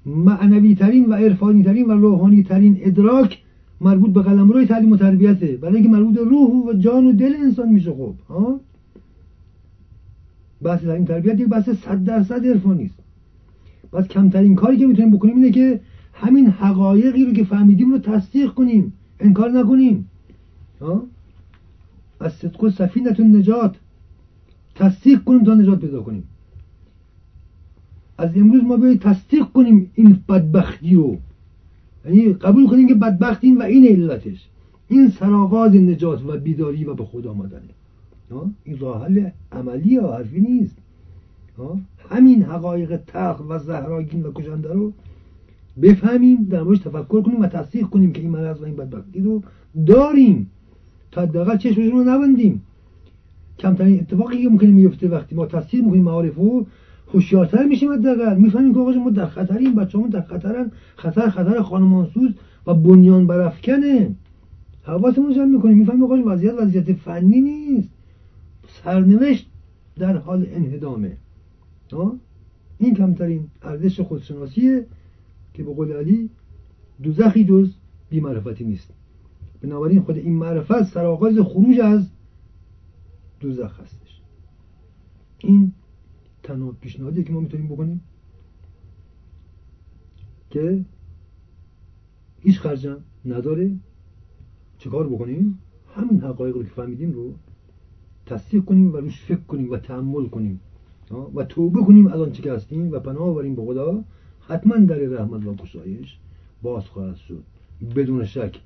معنوی 0.06 0.74
ترین 0.74 1.06
و 1.06 1.14
عرفانی 1.14 1.64
ترین 1.64 1.86
و 1.86 1.92
روحانی 1.92 2.42
ترین 2.42 2.78
ادراک 2.80 3.38
مربوط 3.80 4.10
به 4.10 4.22
روی 4.22 4.66
تعلیم 4.66 4.92
و 4.92 4.96
تربیته. 4.96 5.56
برای 5.56 5.74
اینکه 5.74 5.90
مربوط 5.90 6.18
روح 6.18 6.66
و 6.66 6.72
جان 6.72 7.06
و 7.06 7.12
دل 7.12 7.34
انسان 7.34 7.68
میشه 7.68 7.90
خب 7.90 8.14
ها؟ 8.28 8.60
بحث 10.62 10.80
تعلیم 10.80 11.04
تربیت 11.04 11.40
یک 11.40 11.48
بحث 11.48 11.68
صد 11.68 12.04
درصد 12.04 12.46
عرفانی 12.46 12.84
است. 12.84 12.98
پس 13.92 14.08
کمترین 14.08 14.54
کاری 14.54 14.76
که 14.76 14.86
می‌تونیم 14.86 15.10
بکنیم 15.16 15.34
اینه 15.34 15.50
که 15.50 15.80
همین 16.14 16.46
حقایقی 16.46 17.24
رو 17.24 17.32
که 17.32 17.44
فهمیدیم 17.44 17.92
رو 17.92 17.98
تصدیق 17.98 18.50
کنیم 18.50 18.92
انکار 19.20 19.50
نکنیم. 19.50 20.08
ها؟ 20.80 21.02
از 22.20 22.32
صدق 22.32 22.64
و 22.64 22.70
سفینت 22.70 23.20
نجات 23.20 23.76
تصدیق 24.74 25.24
کنیم 25.24 25.44
تا 25.44 25.54
نجات 25.54 25.80
پیدا 25.80 26.02
کنیم. 26.02 26.24
از 28.24 28.36
امروز 28.36 28.62
ما 28.64 28.76
باید 28.76 29.00
تصدیق 29.00 29.44
کنیم 29.44 29.90
این 29.94 30.18
بدبختی 30.28 30.94
رو. 30.94 31.16
یعنی 32.06 32.32
قبول 32.32 32.66
کنیم 32.66 32.88
که 32.88 32.94
بدبختیم 32.94 33.58
و 33.58 33.62
این 33.62 33.86
علتش. 33.86 34.48
این 34.88 35.08
سراغاز 35.08 35.74
نجات 35.74 36.26
و 36.26 36.38
بیداری 36.38 36.84
و 36.84 36.94
به 36.94 37.04
خود 37.04 37.26
آمدنه. 37.26 37.60
این 38.64 38.78
راه 38.78 39.04
حل 39.04 39.28
عملی 39.52 39.96
ها 39.96 40.16
حرفی 40.16 40.40
نیست. 40.40 40.76
همین 42.10 42.42
حقایق 42.42 43.00
تخ 43.06 43.40
و 43.48 43.58
زهراگین 43.58 44.22
و 44.22 44.32
کشنده 44.32 44.72
رو 44.72 44.92
بفهمیم 45.82 46.44
در 46.44 46.62
موردش 46.62 46.82
تفکر 46.82 47.22
کنیم 47.22 47.40
و 47.40 47.46
تصدیق 47.46 47.86
کنیم 47.86 48.12
که 48.12 48.20
این 48.20 48.30
مرض 48.30 48.60
و 48.60 48.64
این 48.64 48.76
بدبختی 48.76 49.20
رو 49.20 49.42
داریم. 49.86 50.50
تا 51.12 51.22
حداقل 51.22 51.56
چشمشون 51.56 51.90
رو 51.90 52.04
نبندیم. 52.04 52.62
کمترین 53.58 54.00
اتفاقی 54.00 54.42
که 54.42 54.48
ممکنه 54.48 54.70
میفته 54.70 55.08
وقتی 55.08 55.34
ما 55.34 55.46
تصدیق 55.46 55.84
می‌کنیم 55.84 56.02
معارف 56.02 56.34
رو 56.34 56.66
هوشیارتر 57.14 57.64
میشیم 57.64 57.92
حداقل. 57.92 58.36
می‌فهمیم 58.36 58.74
که 58.74 58.80
آقا 58.80 58.92
ما 58.92 59.10
در 59.10 59.26
خطریم 59.26 59.74
بچه‌مون 59.74 60.08
در 60.08 60.22
خطرن. 60.22 60.72
خطر 60.96 61.28
خطر 61.28 61.62
خانمانسوز 61.62 62.30
و 62.66 62.74
بنیان 62.74 63.26
برافکنه 63.26 64.14
حواسمون 64.82 65.34
جمع 65.34 65.44
می‌کنیم. 65.44 65.78
می‌فهمیم 65.78 66.04
آقا 66.04 66.22
وضعیت 66.26 66.54
وضعیت 66.54 66.92
فنی 66.92 67.40
نیست. 67.40 67.88
سرنوشت 68.68 69.50
در 69.96 70.16
حال 70.16 70.46
انهدامه. 70.54 71.16
این 72.78 72.94
کمترین 72.94 73.46
ارزش 73.62 74.00
خودشناسیه 74.00 74.86
که 75.54 75.62
به 75.62 75.74
قول 75.74 75.92
علی 75.92 76.30
دوزخی 77.02 77.44
جز 77.44 77.70
بیمعرفتی 78.10 78.64
نیست. 78.64 78.90
بنابراین 79.62 80.00
خود 80.00 80.16
این 80.16 80.32
معرفت 80.32 80.82
سرآغاز 80.82 81.38
خروج 81.38 81.80
از 81.80 82.10
دوزخ 83.40 83.80
هستش. 83.80 84.20
این 85.38 85.72
تنها 86.44 86.76
پیشنهادی 86.80 87.24
که 87.24 87.32
ما 87.32 87.40
می‌تونیم 87.40 87.68
بکنیم 87.68 88.00
که 90.50 90.84
هیچ 92.40 92.58
خرجم 92.58 92.96
نداره 93.24 93.76
چه 94.78 94.90
کار 94.90 95.08
بکنیم؟ 95.08 95.58
همین 95.94 96.20
حقایق 96.20 96.56
رو 96.56 96.62
که 96.62 96.70
فهمیدیم 96.70 97.12
رو 97.12 97.34
تصدیق 98.26 98.64
کنیم 98.64 98.92
و 98.92 98.96
روش 98.96 99.20
فکر 99.20 99.40
کنیم 99.40 99.70
و 99.70 99.76
تحمل 99.76 100.26
کنیم. 100.26 100.60
و 101.34 101.44
توبه 101.44 101.80
کنیم 101.80 102.06
از 102.06 102.20
آنچه 102.20 102.42
که 102.42 102.52
هستیم 102.52 102.92
و 102.92 102.98
پناه 102.98 103.22
آوریم 103.22 103.54
به 103.54 103.62
خدا. 103.62 104.04
حتما 104.40 104.76
در 104.76 104.96
رحمت 104.96 105.46
و 105.46 105.54
گشایش 105.54 106.18
باز 106.62 106.84
خواهد 106.84 107.16
شد. 107.16 107.42
بدون 107.96 108.24
شک. 108.24 108.60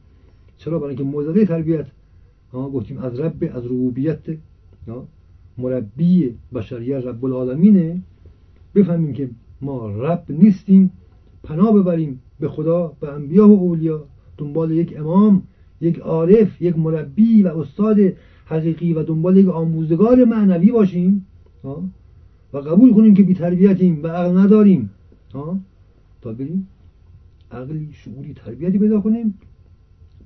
چرا؟ 0.56 0.78
برای 0.78 0.88
اینکه 0.88 1.04
موزده 1.04 1.46
تربیت 1.46 1.86
گفتیم 2.52 2.98
از 2.98 3.20
رب 3.20 3.50
از 3.54 3.64
ربوبیت 3.66 4.38
مربی 5.58 6.34
بشریت 6.54 7.06
رب 7.06 7.24
العالمینه 7.24 8.00
بفهمیم 8.74 9.12
که 9.12 9.30
ما 9.60 9.90
رب 9.90 10.24
نیستیم 10.28 10.90
پناه 11.42 11.72
ببریم 11.72 12.20
به 12.40 12.48
خدا 12.48 12.92
به 13.00 13.12
انبیا 13.12 13.48
و 13.48 13.60
اولیا. 13.60 14.04
دنبال 14.38 14.70
یک 14.70 14.98
امام 14.98 15.42
یک 15.80 15.98
عارف 15.98 16.62
یک 16.62 16.78
مربی 16.78 17.42
و 17.42 17.48
استاد 17.48 17.96
حقیقی 18.46 18.92
و 18.92 19.02
دنبال 19.02 19.36
یک 19.36 19.48
آموزگار 19.48 20.24
معنوی 20.24 20.72
باشیم. 20.72 21.26
و 22.52 22.58
قبول 22.58 22.94
کنیم 22.94 23.14
که 23.14 23.22
بی 23.22 23.34
تربیتیم 23.34 24.02
و 24.02 24.06
عقل 24.06 24.38
نداریم. 24.38 24.90
تا 26.22 26.32
بریم 26.32 26.68
عقلی 27.52 27.88
شعوری 27.92 28.34
تربیتی 28.34 28.78
پیدا 28.78 29.00
کنیم. 29.00 29.34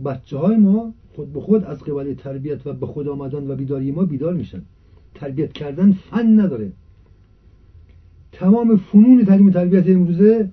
بچه 0.05 0.39
های 0.39 0.57
ما 0.57 0.95
خود 1.17 1.33
به 1.33 1.41
خود 1.41 1.65
از 1.65 1.83
قبل 1.83 2.15
تربیت 2.15 2.67
و 2.67 2.73
به 2.73 2.87
خود 2.87 3.09
آمدن 3.09 3.51
و 3.51 3.57
بیداری 3.57 3.93
ما 3.93 4.05
بیدار 4.05 4.35
میشن. 4.35 4.63
تربیت 5.15 5.53
کردن 5.53 5.93
فن 5.93 6.41
نداره. 6.41 6.73
تمام 8.33 8.77
فنون 8.77 9.25
تعلیم 9.25 9.51
تربیت 9.51 9.89
امروزه 9.89 10.49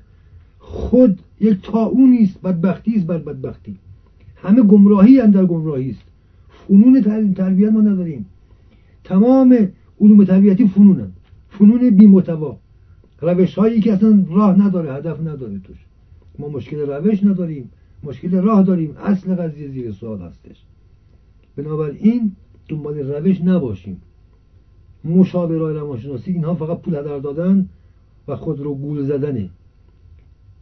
خود 0.59 1.19
یک 1.39 1.61
تاونی 1.63 2.23
است 2.23 2.41
بدبختی 2.41 2.95
است 2.95 3.05
بر 3.05 3.17
بدبختی. 3.17 3.75
همه 4.35 4.61
گمراهی 4.61 5.27
در 5.27 5.45
گمراهی 5.45 5.89
است. 5.89 6.03
فنون 6.49 7.01
تعلیم 7.01 7.33
تربیت 7.33 7.71
ما 7.71 7.81
نداریم. 7.81 8.25
تمام 9.03 9.69
علوم 10.01 10.23
تربیتی 10.23 10.67
فنونن 10.67 11.11
فنون 11.49 11.89
بی 11.89 12.07
متوا 12.07 12.57
روش 13.21 13.55
هایی 13.55 13.81
که 13.81 13.93
اصلا 13.93 14.25
راه 14.29 14.61
نداره 14.61 14.93
هدف 14.93 15.19
نداره 15.19 15.59
توش. 15.59 15.77
ما 16.39 16.49
مشکل 16.49 16.79
روش 16.79 17.23
نداریم. 17.23 17.69
مشکل 18.03 18.31
راه 18.31 18.63
داریم. 18.63 18.97
اصل 18.97 19.35
قضیه 19.35 19.67
زیر 19.67 19.91
سوال 19.91 20.21
هستش. 20.21 20.63
بنابراین 21.55 22.31
دنبال 22.69 22.97
روش 22.97 23.41
نباشیم. 23.41 24.01
مشاورای 25.03 25.75
روانشناسی 25.75 26.31
اینها 26.31 26.55
فقط 26.55 26.81
پول 26.81 26.95
هدر 26.95 27.19
دادن 27.19 27.69
و 28.27 28.35
خود 28.35 28.59
رو 28.59 28.75
گول 28.75 29.03
زدنه. 29.03 29.49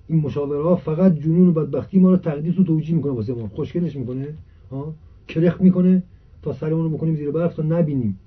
این 0.08 0.19
مشاوره 0.19 0.63
ها 0.63 0.76
فقط 0.76 1.15
جنون 1.19 1.47
و 1.47 1.52
بدبختی 1.52 2.00
ما 2.00 2.10
رو 2.10 2.17
تقدیس 2.17 2.60
و 2.60 2.63
توجیه 2.63 2.95
می‌کنه 2.95 3.12
واسه 3.12 3.34
ما. 3.34 3.47
خوشگلش 3.47 3.95
می‌کنه 3.95 4.34
ها؟ 4.71 4.93
کرخ 5.28 5.62
می‌کنه 5.62 6.04
تا 6.41 6.54
سرمون 6.54 6.84
رو 6.84 6.89
بکنیم 6.89 7.15
زیر 7.15 7.32
برف 7.32 7.56
تا 7.56 7.63
نبینیم 7.63 8.19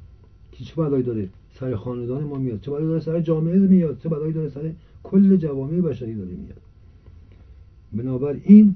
که 0.52 0.64
چه 0.64 0.74
بلایی 0.74 1.02
داره 1.02 1.28
سر 1.50 1.76
خاندان 1.76 2.24
ما 2.24 2.38
میاد 2.38 2.60
چه 2.60 2.70
بلایی 2.70 2.86
داره 2.86 3.00
سر 3.00 3.20
جامعه 3.20 3.58
میاد 3.58 3.98
چه 3.98 4.08
بلایی 4.08 4.32
داره 4.32 4.48
سر 4.48 4.72
کل 5.02 5.36
جوامع 5.36 5.80
بشری 5.80 6.14
داره 6.14 6.30
میاد. 6.30 6.60
بنابراین 7.92 8.74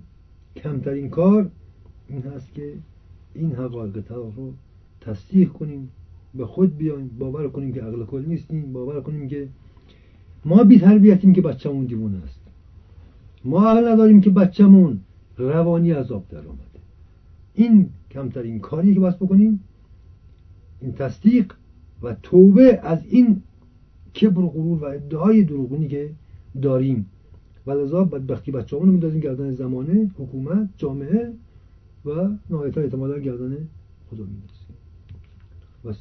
کمترین 0.56 1.10
کار 1.10 1.50
این 2.08 2.22
هست 2.22 2.54
که 2.54 2.72
این 3.34 3.52
حقایق 3.52 4.12
رو 4.12 4.52
تصدیق 5.00 5.48
کنیم. 5.48 5.88
به 6.34 6.46
خود 6.46 6.76
بیایم 6.76 7.10
باور 7.18 7.48
کنیم 7.48 7.72
که 7.72 7.80
عقل 7.80 8.04
کل 8.04 8.24
نیستیم 8.26 8.72
باور 8.72 9.00
کنیم 9.00 9.28
که 9.28 9.48
ما 10.44 10.64
بی 10.64 10.78
تربیتیم 10.78 11.32
که 11.32 11.40
بچه‌مون 11.40 11.84
دیوونه 11.84 12.22
است. 12.24 12.40
ما 13.44 13.68
عقل 13.68 13.88
نداریم 13.88 14.20
که 14.20 14.30
بچه‌مون 14.30 15.00
روانی 15.38 15.90
عذاب 15.90 16.28
در 16.28 16.38
آمده. 16.38 16.80
این 17.54 17.88
کمترین 18.10 18.60
کاری 18.60 18.94
که 18.94 19.00
باید 19.00 19.16
بکنیم. 19.16 19.60
این 20.80 20.92
تصدیق 20.92 21.52
و 22.02 22.14
توبه 22.22 22.80
از 22.82 23.06
این 23.06 23.42
کبر 24.20 24.40
و 24.40 24.48
غرور 24.48 24.82
و 24.82 24.84
ادعای 24.84 25.42
دروغونی 25.42 25.88
که 25.88 26.10
داریم. 26.62 27.06
و 27.66 27.70
لذا 27.70 28.04
بدبختی 28.04 28.50
بچه 28.50 28.78
رو 28.78 28.86
میندازیم 28.86 29.20
گردن 29.20 29.54
زمانه 29.54 30.10
حکومت 30.18 30.68
جامعه 30.76 31.32
و 32.04 32.28
نهایتا 32.50 32.80
اعتمادا 32.80 33.18
گردن 33.18 33.56
خدا 34.10 34.24
was 35.84 35.96